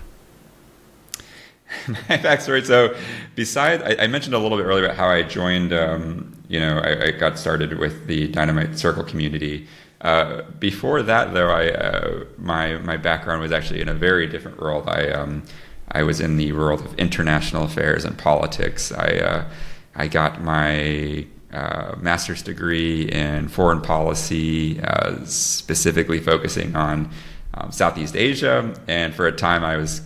My 1.87 2.17
backstory. 2.17 2.65
So, 2.65 2.95
besides, 3.35 3.83
I, 3.83 4.03
I, 4.03 4.07
mentioned 4.07 4.33
a 4.33 4.39
little 4.39 4.57
bit 4.57 4.65
earlier 4.65 4.85
about 4.85 4.97
how 4.97 5.09
I 5.09 5.23
joined. 5.23 5.73
Um, 5.73 6.33
you 6.47 6.59
know, 6.59 6.79
I, 6.79 7.07
I, 7.07 7.11
got 7.11 7.37
started 7.37 7.77
with 7.77 8.07
the 8.07 8.27
Dynamite 8.27 8.77
Circle 8.79 9.03
community. 9.03 9.67
Uh, 10.01 10.43
before 10.59 11.01
that, 11.01 11.33
though, 11.33 11.49
I 11.49 11.69
uh, 11.69 12.25
my 12.37 12.77
my 12.77 12.97
background 12.97 13.41
was 13.41 13.51
actually 13.51 13.81
in 13.81 13.89
a 13.89 13.95
very 13.95 14.27
different 14.27 14.61
world. 14.61 14.87
I 14.87 15.09
um, 15.09 15.43
I 15.91 16.03
was 16.03 16.19
in 16.19 16.37
the 16.37 16.51
world 16.53 16.81
of 16.81 16.93
international 16.99 17.63
affairs 17.63 18.05
and 18.05 18.17
politics. 18.17 18.91
I 18.91 19.17
uh, 19.17 19.49
I 19.95 20.07
got 20.07 20.43
my 20.43 21.25
uh, 21.51 21.95
master's 21.99 22.43
degree 22.43 23.09
in 23.09 23.47
foreign 23.47 23.81
policy, 23.81 24.79
uh, 24.81 25.25
specifically 25.25 26.19
focusing 26.19 26.75
on 26.75 27.09
um, 27.55 27.71
Southeast 27.71 28.15
Asia. 28.15 28.75
And 28.87 29.15
for 29.15 29.25
a 29.25 29.31
time, 29.31 29.63
I 29.63 29.77
was 29.77 30.01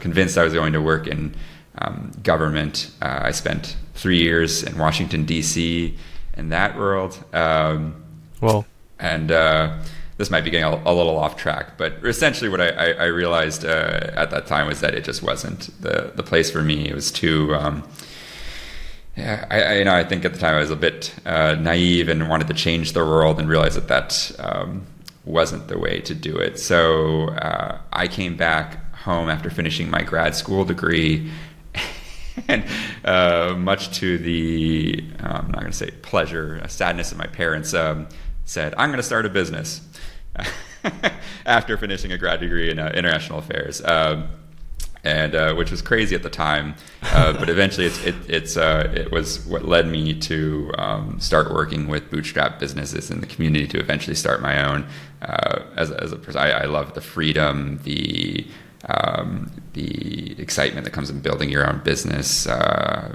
convinced 0.00 0.36
I 0.36 0.42
was 0.42 0.52
going 0.52 0.72
to 0.72 0.80
work 0.80 1.06
in 1.06 1.36
um, 1.76 2.10
government. 2.24 2.90
I 3.00 3.30
spent 3.30 3.76
three 3.94 4.18
years 4.18 4.64
in 4.64 4.76
Washington 4.78 5.24
D.C. 5.24 5.96
in 6.36 6.48
that 6.48 6.76
world. 6.76 7.22
Um, 7.32 8.02
wow. 8.40 8.64
And 8.98 9.30
uh, 9.30 9.78
this 10.16 10.30
might 10.30 10.42
be 10.42 10.50
getting 10.50 10.64
a, 10.64 10.82
a, 10.84 10.92
little 10.92 11.16
off 11.16 11.36
track, 11.36 11.78
but 11.78 12.04
essentially, 12.04 12.50
what 12.50 12.60
I, 12.60 12.68
I, 12.68 12.90
I 12.90 13.04
realized 13.04 13.64
uh, 13.64 14.10
at 14.14 14.30
that 14.30 14.46
time 14.46 14.66
was 14.66 14.80
that 14.80 14.94
it 14.94 15.04
just 15.04 15.22
wasn't 15.22 15.70
the 15.80 16.12
the 16.14 16.24
place 16.24 16.50
for 16.50 16.62
me. 16.62 16.88
It 16.88 16.94
was 16.94 17.12
too. 17.12 17.54
Um, 17.54 17.88
yeah, 19.16 19.46
I, 19.50 19.62
I, 19.62 19.74
you 19.74 19.84
know, 19.84 19.94
I 19.94 20.04
think 20.04 20.24
at 20.24 20.32
the 20.32 20.38
time 20.38 20.54
I 20.54 20.60
was 20.60 20.70
a 20.70 20.76
bit 20.76 21.14
uh, 21.26 21.56
naive 21.56 22.08
and 22.08 22.28
wanted 22.28 22.48
to 22.48 22.54
change 22.54 22.92
the 22.92 23.00
world, 23.04 23.38
and 23.38 23.48
realized 23.48 23.76
that 23.76 23.88
that 23.88 24.30
um, 24.40 24.86
wasn't 25.24 25.68
the 25.68 25.78
way 25.78 26.00
to 26.00 26.14
do 26.14 26.36
it. 26.36 26.58
So 26.58 27.28
uh, 27.30 27.78
I 27.92 28.08
came 28.08 28.36
back 28.36 28.94
home 28.94 29.28
after 29.28 29.50
finishing 29.50 29.90
my 29.90 30.02
grad 30.02 30.34
school 30.34 30.64
degree. 30.64 31.30
and 32.48 32.64
uh, 33.04 33.54
much 33.56 33.96
to 33.98 34.18
the, 34.18 35.04
I'm 35.20 35.50
not 35.50 35.60
going 35.60 35.72
to 35.72 35.76
say 35.76 35.90
pleasure, 36.02 36.62
sadness 36.68 37.12
of 37.12 37.18
my 37.18 37.26
parents, 37.26 37.74
um, 37.74 38.08
said, 38.48 38.74
I'm 38.78 38.88
going 38.88 38.98
to 38.98 39.02
start 39.02 39.26
a 39.26 39.30
business. 39.30 39.80
after 41.46 41.76
finishing 41.76 42.12
a 42.12 42.18
grad 42.18 42.40
degree 42.40 42.70
in 42.70 42.78
uh, 42.78 42.92
international 42.94 43.38
affairs. 43.38 43.84
Um, 43.84 44.28
and 45.04 45.34
uh, 45.34 45.54
which 45.54 45.70
was 45.70 45.80
crazy 45.80 46.14
at 46.14 46.22
the 46.22 46.30
time, 46.30 46.74
uh, 47.02 47.32
but 47.38 47.48
eventually 47.48 47.86
it's, 47.86 48.04
it, 48.04 48.14
it's 48.28 48.56
uh, 48.56 48.92
it 48.94 49.12
was 49.12 49.46
what 49.46 49.64
led 49.64 49.86
me 49.86 50.12
to 50.12 50.72
um, 50.76 51.20
start 51.20 51.52
working 51.52 51.86
with 51.88 52.10
bootstrap 52.10 52.58
businesses 52.58 53.10
in 53.10 53.20
the 53.20 53.26
community 53.26 53.66
to 53.68 53.78
eventually 53.78 54.16
start 54.16 54.42
my 54.42 54.68
own. 54.68 54.86
Uh, 55.22 55.62
as, 55.76 55.90
as 55.92 56.12
a 56.12 56.16
person, 56.16 56.40
I, 56.40 56.50
I, 56.50 56.64
love 56.64 56.94
the 56.94 57.00
freedom, 57.00 57.80
the 57.84 58.46
um, 58.88 59.50
the 59.72 60.40
excitement 60.40 60.84
that 60.84 60.92
comes 60.92 61.10
in 61.10 61.20
building 61.20 61.48
your 61.48 61.68
own 61.68 61.80
business, 61.80 62.46
uh, 62.46 63.14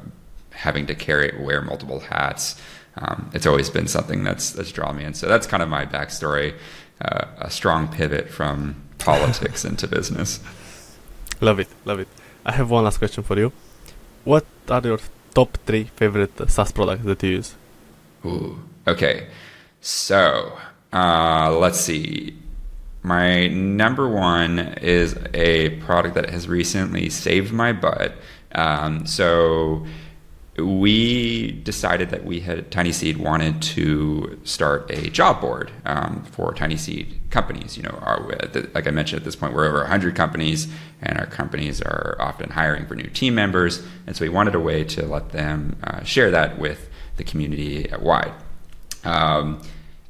having 0.52 0.86
to 0.88 0.96
carry 0.96 1.34
wear 1.40 1.62
multiple 1.62 2.00
hats. 2.00 2.60
Um, 2.96 3.32
it's 3.34 3.46
always 3.46 3.70
been 3.70 3.88
something 3.88 4.24
that's 4.24 4.52
that's 4.52 4.72
drawn 4.72 4.98
me 4.98 5.04
in. 5.04 5.14
So 5.14 5.28
that's 5.28 5.48
kind 5.48 5.64
of 5.64 5.70
my 5.70 5.86
backstory 5.86 6.54
uh, 7.02 7.26
a 7.38 7.50
strong 7.50 7.88
pivot 7.88 8.30
from 8.30 8.76
politics 8.98 9.66
into 9.70 9.88
business. 9.88 10.40
Love 11.42 11.60
it, 11.60 11.68
love 11.86 12.00
it. 12.00 12.08
I 12.46 12.54
have 12.54 12.70
one 12.70 12.84
last 12.84 12.98
question 12.98 13.24
for 13.24 13.38
you. 13.38 13.52
What 14.24 14.46
are 14.70 14.82
your 14.84 15.00
top 15.34 15.58
three 15.66 15.86
favorite 15.96 16.50
SaaS 16.50 16.72
products 16.72 17.04
that 17.04 17.22
you 17.24 17.30
use? 17.30 17.56
Ooh, 18.26 18.60
okay. 18.88 19.28
So 19.82 20.58
uh, 20.94 21.56
let's 21.60 21.80
see. 21.80 22.38
My 23.02 23.48
number 23.48 24.08
one 24.08 24.60
is 24.82 25.18
a 25.34 25.72
product 25.82 26.16
that 26.16 26.30
has 26.30 26.48
recently 26.48 27.10
saved 27.10 27.52
my 27.52 27.74
butt. 27.74 28.14
Um, 28.56 29.06
so 29.06 29.86
we 30.58 31.52
decided 31.52 32.12
that 32.12 32.26
we 32.26 32.42
had 32.42 32.70
TinySeed 32.70 33.18
wanted 33.18 33.62
to 33.62 34.40
start 34.44 34.90
a 34.92 35.10
job 35.10 35.42
board 35.42 35.72
um, 35.86 36.24
for 36.26 36.54
TinySeed 36.54 37.32
companies. 37.32 37.76
You 37.76 37.84
know, 37.84 37.98
our, 38.04 38.20
like 38.74 38.86
I 38.86 38.92
mentioned 38.92 39.22
at 39.22 39.26
this 39.26 39.36
point, 39.36 39.54
we're 39.54 39.66
over 39.66 39.80
100 39.80 40.16
companies, 40.16 40.68
and 41.02 41.18
our 41.18 41.26
companies 41.26 41.82
are 41.82 42.16
often 42.20 42.52
hiring 42.52 42.86
for 42.86 42.96
new 42.96 43.10
team 43.10 43.34
members, 43.34 43.84
and 44.06 44.16
so 44.16 44.26
we 44.26 44.30
wanted 44.30 44.54
a 44.54 44.60
way 44.60 44.84
to 44.84 45.08
let 45.08 45.32
them 45.32 45.76
uh, 45.84 46.04
share 46.04 46.30
that 46.30 46.60
with 46.60 46.90
the 47.18 47.24
community 47.24 47.90
at 47.90 48.04
wide. 48.04 48.34
Um, 49.04 49.62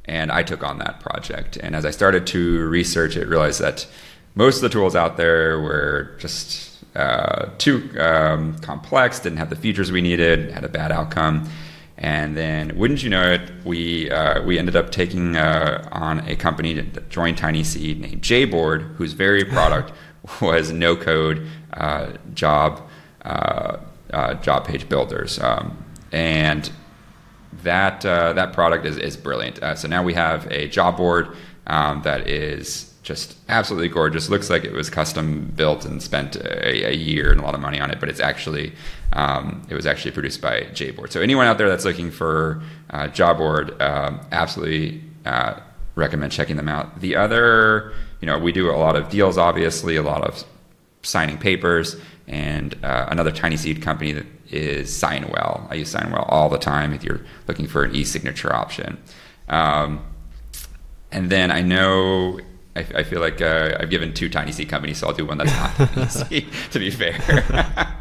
and 0.06 0.30
I 0.30 0.44
took 0.44 0.62
on 0.62 0.80
that 0.80 1.00
project, 1.00 1.56
and 1.56 1.74
as 1.74 1.86
I 1.86 1.92
started 1.92 2.28
to 2.28 2.68
research 2.68 3.16
it, 3.16 3.30
realized 3.30 3.62
that 3.62 3.88
most 4.36 4.58
of 4.58 4.62
the 4.64 4.70
tools 4.70 4.94
out 4.94 5.16
there 5.16 5.60
were 5.60 6.16
just 6.20 6.73
uh, 6.96 7.50
too 7.58 7.90
um, 8.00 8.58
complex, 8.60 9.20
didn't 9.20 9.38
have 9.40 9.50
the 9.50 9.56
features 9.56 9.92
we 9.92 10.02
needed, 10.02 10.52
had 10.52 10.64
a 10.64 10.70
bad 10.70 10.92
outcome. 10.92 11.50
And 11.98 12.36
then, 12.36 12.76
wouldn't 12.78 13.04
you 13.04 13.10
know 13.10 13.32
it, 13.32 13.52
we 13.64 14.10
uh, 14.12 14.44
we 14.44 14.58
ended 14.58 14.76
up 14.76 14.92
taking 14.92 15.38
uh, 15.38 15.88
on 15.92 16.20
a 16.28 16.36
company 16.36 16.74
that 16.74 17.10
joined 17.10 17.38
TinySeed 17.38 18.00
named 18.00 18.22
JBoard, 18.22 18.96
whose 18.96 19.14
very 19.14 19.46
product 19.56 19.92
was 20.42 20.72
no 20.72 20.96
code 20.96 21.48
uh, 21.74 22.14
job 22.34 22.82
uh, 23.24 23.78
uh, 24.12 24.34
job 24.36 24.66
page 24.66 24.90
builders, 24.90 25.40
um, 25.40 25.84
and 26.12 26.72
that 27.62 28.02
that 28.02 28.54
product 28.54 28.86
is 28.86 28.98
is 28.98 29.16
brilliant. 29.16 29.60
so 29.78 29.88
now 29.88 30.04
we 30.04 30.14
have 30.14 30.52
a 30.52 30.68
job 30.68 30.98
board 30.98 31.36
um, 31.68 32.02
that 32.02 32.28
is 32.28 32.93
just 33.04 33.36
absolutely 33.50 33.90
gorgeous. 33.90 34.30
Looks 34.30 34.50
like 34.50 34.64
it 34.64 34.72
was 34.72 34.90
custom 34.90 35.52
built 35.56 35.86
and 35.86 36.02
spent 36.02 36.38
a, 36.38 36.90
a 36.90 36.94
year 36.94 37.32
and 37.32 37.40
a 37.40 37.44
lot 37.44 37.54
of 37.54 37.60
money 37.60 37.80
on 37.80 37.92
it, 37.92 38.00
but 38.00 38.10
it's 38.10 38.22
actually 38.22 38.74
um, 39.12 39.62
it 39.70 39.76
was 39.76 39.86
actually 39.86 40.12
produced 40.12 40.42
by 40.42 40.62
JBoard. 40.72 41.12
So 41.12 41.22
anyone 41.22 41.46
out 41.46 41.58
there 41.58 41.70
that's 41.70 41.86
looking 41.86 42.10
for 42.10 42.64
uh, 42.90 43.08
Jobboard, 43.08 43.80
um, 43.82 44.22
absolutely 44.32 45.04
uh, 45.26 45.60
recommend 45.96 46.32
checking 46.32 46.56
them 46.56 46.70
out. 46.70 47.02
The 47.02 47.16
other, 47.16 47.94
you 48.22 48.26
know, 48.26 48.40
we 48.40 48.52
do 48.52 48.72
a 48.72 48.78
lot 48.78 48.96
of 48.96 49.10
deals, 49.10 49.38
obviously, 49.38 49.98
a 49.98 50.02
lot 50.02 50.24
of 50.24 50.44
signing 51.04 51.38
papers, 51.38 51.98
and 52.28 52.74
uh, 52.84 53.08
another 53.10 53.32
TinySeed 53.32 53.82
company 53.82 54.14
that 54.14 54.26
is 54.50 54.90
SignWell. 54.90 55.70
I 55.70 55.76
use 55.76 55.94
SignWell 55.94 56.26
all 56.30 56.48
the 56.48 56.58
time 56.58 56.94
if 56.94 57.04
you're 57.04 57.22
looking 57.48 57.68
for 57.68 57.84
an 57.84 57.94
e-signature 57.94 58.54
option. 58.54 58.98
Um, 59.50 60.06
and 61.12 61.30
then 61.30 61.52
I 61.52 61.62
know 61.62 62.40
I, 62.76 62.80
I 62.96 63.04
feel 63.04 63.20
like 63.20 63.42
uh, 63.42 63.78
I've 63.80 63.90
given 63.90 64.14
two 64.14 64.30
TinySeed 64.30 64.70
companies, 64.70 64.98
so 64.98 65.08
I'll 65.08 65.14
do 65.14 65.26
one 65.26 65.38
that's 65.38 65.52
not 65.52 65.98
easy. 66.32 66.48
To 66.72 66.80
be 66.80 66.90
fair, 66.90 67.14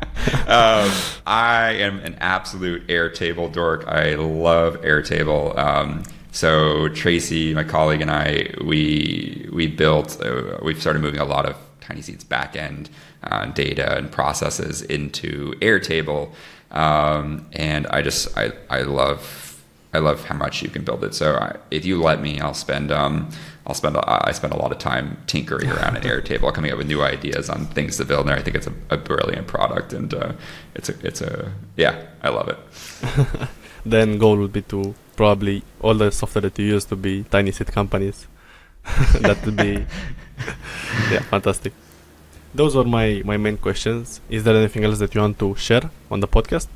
um, 0.48 0.90
I 1.26 1.76
am 1.78 1.98
an 2.00 2.16
absolute 2.20 2.86
Airtable 2.88 3.52
dork. 3.52 3.86
I 3.86 4.14
love 4.14 4.80
Airtable. 4.82 5.56
Um, 5.58 6.04
so 6.30 6.88
Tracy, 6.88 7.54
my 7.54 7.64
colleague, 7.64 8.00
and 8.00 8.10
I, 8.10 8.54
we 8.64 9.48
we 9.52 9.66
built. 9.66 10.20
Uh, 10.24 10.58
we've 10.62 10.80
started 10.80 11.02
moving 11.02 11.20
a 11.20 11.26
lot 11.26 11.44
of 11.44 11.56
TinySeed's 11.82 12.24
backend 12.24 12.88
uh, 13.24 13.46
data 13.46 13.98
and 13.98 14.10
processes 14.10 14.80
into 14.80 15.52
Airtable, 15.60 16.32
um, 16.70 17.46
and 17.52 17.86
I 17.88 18.00
just 18.00 18.36
I 18.38 18.52
I 18.70 18.82
love 18.82 19.62
I 19.92 19.98
love 19.98 20.24
how 20.24 20.34
much 20.34 20.62
you 20.62 20.70
can 20.70 20.82
build 20.84 21.04
it. 21.04 21.14
So 21.14 21.34
I, 21.34 21.56
if 21.70 21.84
you 21.84 22.00
let 22.02 22.22
me, 22.22 22.40
I'll 22.40 22.54
spend. 22.54 22.90
Um, 22.90 23.30
I'll 23.66 23.74
spend 23.74 23.96
a, 23.96 24.28
I 24.28 24.32
spend 24.32 24.52
a 24.52 24.56
lot 24.56 24.72
of 24.72 24.78
time 24.78 25.18
tinkering 25.26 25.70
around 25.70 25.96
in 25.96 26.02
Airtable, 26.02 26.52
coming 26.56 26.72
up 26.72 26.78
with 26.78 26.88
new 26.88 27.02
ideas 27.02 27.48
on 27.48 27.66
things 27.66 27.96
to 27.98 28.04
build. 28.04 28.26
And 28.28 28.34
I 28.34 28.42
think 28.42 28.56
it's 28.56 28.66
a, 28.66 28.74
a 28.90 28.96
brilliant 28.96 29.46
product, 29.46 29.92
and 29.92 30.12
uh, 30.12 30.32
it's 30.74 30.88
a 30.88 30.94
it's 31.06 31.20
a 31.20 31.52
yeah, 31.76 32.06
I 32.22 32.30
love 32.30 32.48
it. 32.48 32.58
then 33.86 34.18
goal 34.18 34.36
would 34.38 34.52
be 34.52 34.62
to 34.62 34.94
probably 35.16 35.62
all 35.80 35.94
the 35.94 36.10
software 36.10 36.42
that 36.42 36.58
you 36.58 36.66
use 36.66 36.84
to 36.86 36.96
be 36.96 37.24
TinySeed 37.24 37.70
companies. 37.72 38.26
that 39.20 39.44
would 39.44 39.56
be 39.56 39.86
yeah, 41.10 41.20
fantastic. 41.30 41.72
Those 42.54 42.74
are 42.76 42.84
my 42.84 43.22
my 43.24 43.36
main 43.36 43.58
questions. 43.58 44.20
Is 44.28 44.42
there 44.44 44.56
anything 44.56 44.84
else 44.84 44.98
that 44.98 45.14
you 45.14 45.20
want 45.20 45.38
to 45.38 45.54
share 45.54 45.88
on 46.10 46.20
the 46.20 46.28
podcast? 46.28 46.66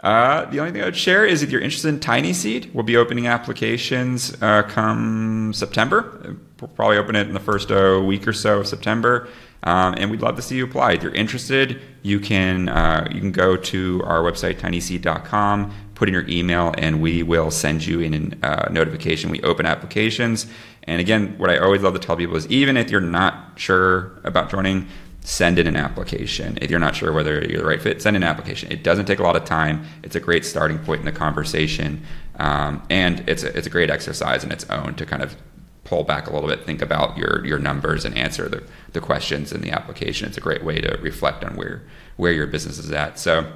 Uh, 0.00 0.44
the 0.46 0.60
only 0.60 0.72
thing 0.72 0.82
I 0.82 0.84
would 0.84 0.96
share 0.96 1.26
is 1.26 1.42
if 1.42 1.50
you're 1.50 1.60
interested 1.60 1.88
in 1.88 1.98
TinySeed, 1.98 2.72
we'll 2.72 2.84
be 2.84 2.96
opening 2.96 3.26
applications 3.26 4.40
uh, 4.40 4.62
come 4.62 5.52
September. 5.52 6.36
We'll 6.60 6.68
probably 6.70 6.98
open 6.98 7.16
it 7.16 7.26
in 7.26 7.34
the 7.34 7.40
first 7.40 7.70
uh, 7.70 8.00
week 8.04 8.26
or 8.28 8.32
so 8.32 8.60
of 8.60 8.68
September. 8.68 9.28
Um, 9.64 9.94
and 9.98 10.10
we'd 10.10 10.22
love 10.22 10.36
to 10.36 10.42
see 10.42 10.56
you 10.56 10.64
apply. 10.64 10.92
If 10.92 11.02
you're 11.02 11.14
interested, 11.14 11.80
you 12.02 12.20
can 12.20 12.68
uh, 12.68 13.08
you 13.10 13.20
can 13.20 13.32
go 13.32 13.56
to 13.56 14.02
our 14.04 14.20
website 14.20 14.60
tinyseed.com, 14.60 15.74
put 15.96 16.08
in 16.08 16.14
your 16.14 16.28
email, 16.28 16.72
and 16.78 17.02
we 17.02 17.24
will 17.24 17.50
send 17.50 17.84
you 17.84 18.00
in 18.00 18.38
a 18.42 18.46
uh, 18.46 18.68
notification. 18.70 19.30
We 19.30 19.40
open 19.42 19.66
applications, 19.66 20.46
and 20.84 21.00
again, 21.00 21.36
what 21.38 21.50
I 21.50 21.58
always 21.58 21.82
love 21.82 21.94
to 21.94 21.98
tell 21.98 22.16
people 22.16 22.36
is 22.36 22.46
even 22.46 22.76
if 22.76 22.88
you're 22.88 23.00
not 23.00 23.58
sure 23.58 24.20
about 24.22 24.48
joining, 24.48 24.86
send 25.28 25.58
in 25.58 25.66
an 25.66 25.76
application. 25.76 26.58
If 26.62 26.70
you're 26.70 26.80
not 26.80 26.96
sure 26.96 27.12
whether 27.12 27.44
you're 27.44 27.60
the 27.60 27.66
right 27.66 27.82
fit, 27.82 28.00
send 28.00 28.16
an 28.16 28.22
application. 28.22 28.72
It 28.72 28.82
doesn't 28.82 29.04
take 29.04 29.18
a 29.18 29.22
lot 29.22 29.36
of 29.36 29.44
time. 29.44 29.84
It's 30.02 30.16
a 30.16 30.20
great 30.20 30.46
starting 30.46 30.78
point 30.78 31.00
in 31.00 31.04
the 31.04 31.12
conversation, 31.12 32.02
um, 32.36 32.82
and 32.88 33.28
it's 33.28 33.42
a, 33.42 33.54
it's 33.54 33.66
a 33.66 33.70
great 33.70 33.90
exercise 33.90 34.42
in 34.42 34.50
its 34.50 34.64
own 34.70 34.94
to 34.94 35.04
kind 35.04 35.22
of 35.22 35.36
pull 35.84 36.02
back 36.02 36.28
a 36.28 36.32
little 36.32 36.48
bit, 36.48 36.64
think 36.64 36.80
about 36.80 37.18
your 37.18 37.44
your 37.44 37.58
numbers, 37.58 38.06
and 38.06 38.16
answer 38.16 38.48
the, 38.48 38.62
the 38.94 39.02
questions 39.02 39.52
in 39.52 39.60
the 39.60 39.70
application. 39.70 40.26
It's 40.26 40.38
a 40.38 40.40
great 40.40 40.64
way 40.64 40.80
to 40.80 40.98
reflect 41.02 41.44
on 41.44 41.56
where 41.56 41.82
where 42.16 42.32
your 42.32 42.46
business 42.46 42.78
is 42.78 42.90
at. 42.90 43.18
So, 43.18 43.52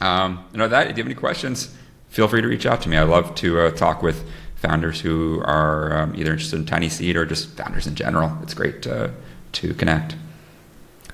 um, 0.00 0.44
you 0.50 0.58
know 0.58 0.66
that. 0.66 0.88
If 0.88 0.96
you 0.96 1.04
have 1.04 1.06
any 1.06 1.14
questions, 1.14 1.72
feel 2.08 2.26
free 2.26 2.40
to 2.40 2.48
reach 2.48 2.66
out 2.66 2.82
to 2.82 2.88
me. 2.88 2.96
I 2.96 3.04
love 3.04 3.36
to 3.36 3.60
uh, 3.60 3.70
talk 3.70 4.02
with 4.02 4.28
founders 4.56 5.00
who 5.00 5.40
are 5.44 5.96
um, 5.96 6.16
either 6.16 6.32
interested 6.32 6.58
in 6.58 6.66
TinySeed 6.66 7.14
or 7.14 7.26
just 7.26 7.56
founders 7.56 7.86
in 7.86 7.94
general. 7.94 8.36
It's 8.42 8.54
great 8.54 8.82
to, 8.82 9.12
to 9.52 9.74
connect. 9.74 10.16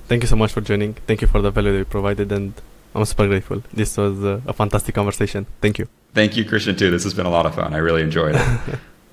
Thank 0.09 0.23
you 0.23 0.29
so 0.29 0.37
much 0.37 0.53
for 0.53 0.63
joining. 0.63 0.95
Thank 1.07 1.21
you 1.21 1.29
for 1.29 1.43
the 1.43 1.51
value 1.51 1.73
that 1.73 1.79
you 1.79 1.85
provided, 1.85 2.33
and 2.33 2.55
I'm 2.95 3.05
super 3.05 3.27
grateful. 3.29 3.63
This 3.73 3.97
was 3.99 4.25
uh, 4.25 4.41
a 4.47 4.55
fantastic 4.55 4.95
conversation. 4.95 5.47
Thank 5.61 5.79
you. 5.79 5.87
Thank 6.15 6.35
you, 6.37 6.47
Christian, 6.47 6.77
too. 6.77 6.91
This 6.91 7.05
has 7.05 7.13
been 7.13 7.27
a 7.27 7.31
lot 7.31 7.45
of 7.45 7.55
fun. 7.55 7.75
I 7.75 7.77
really 7.79 8.03
enjoyed 8.03 8.35
it. 8.35 8.79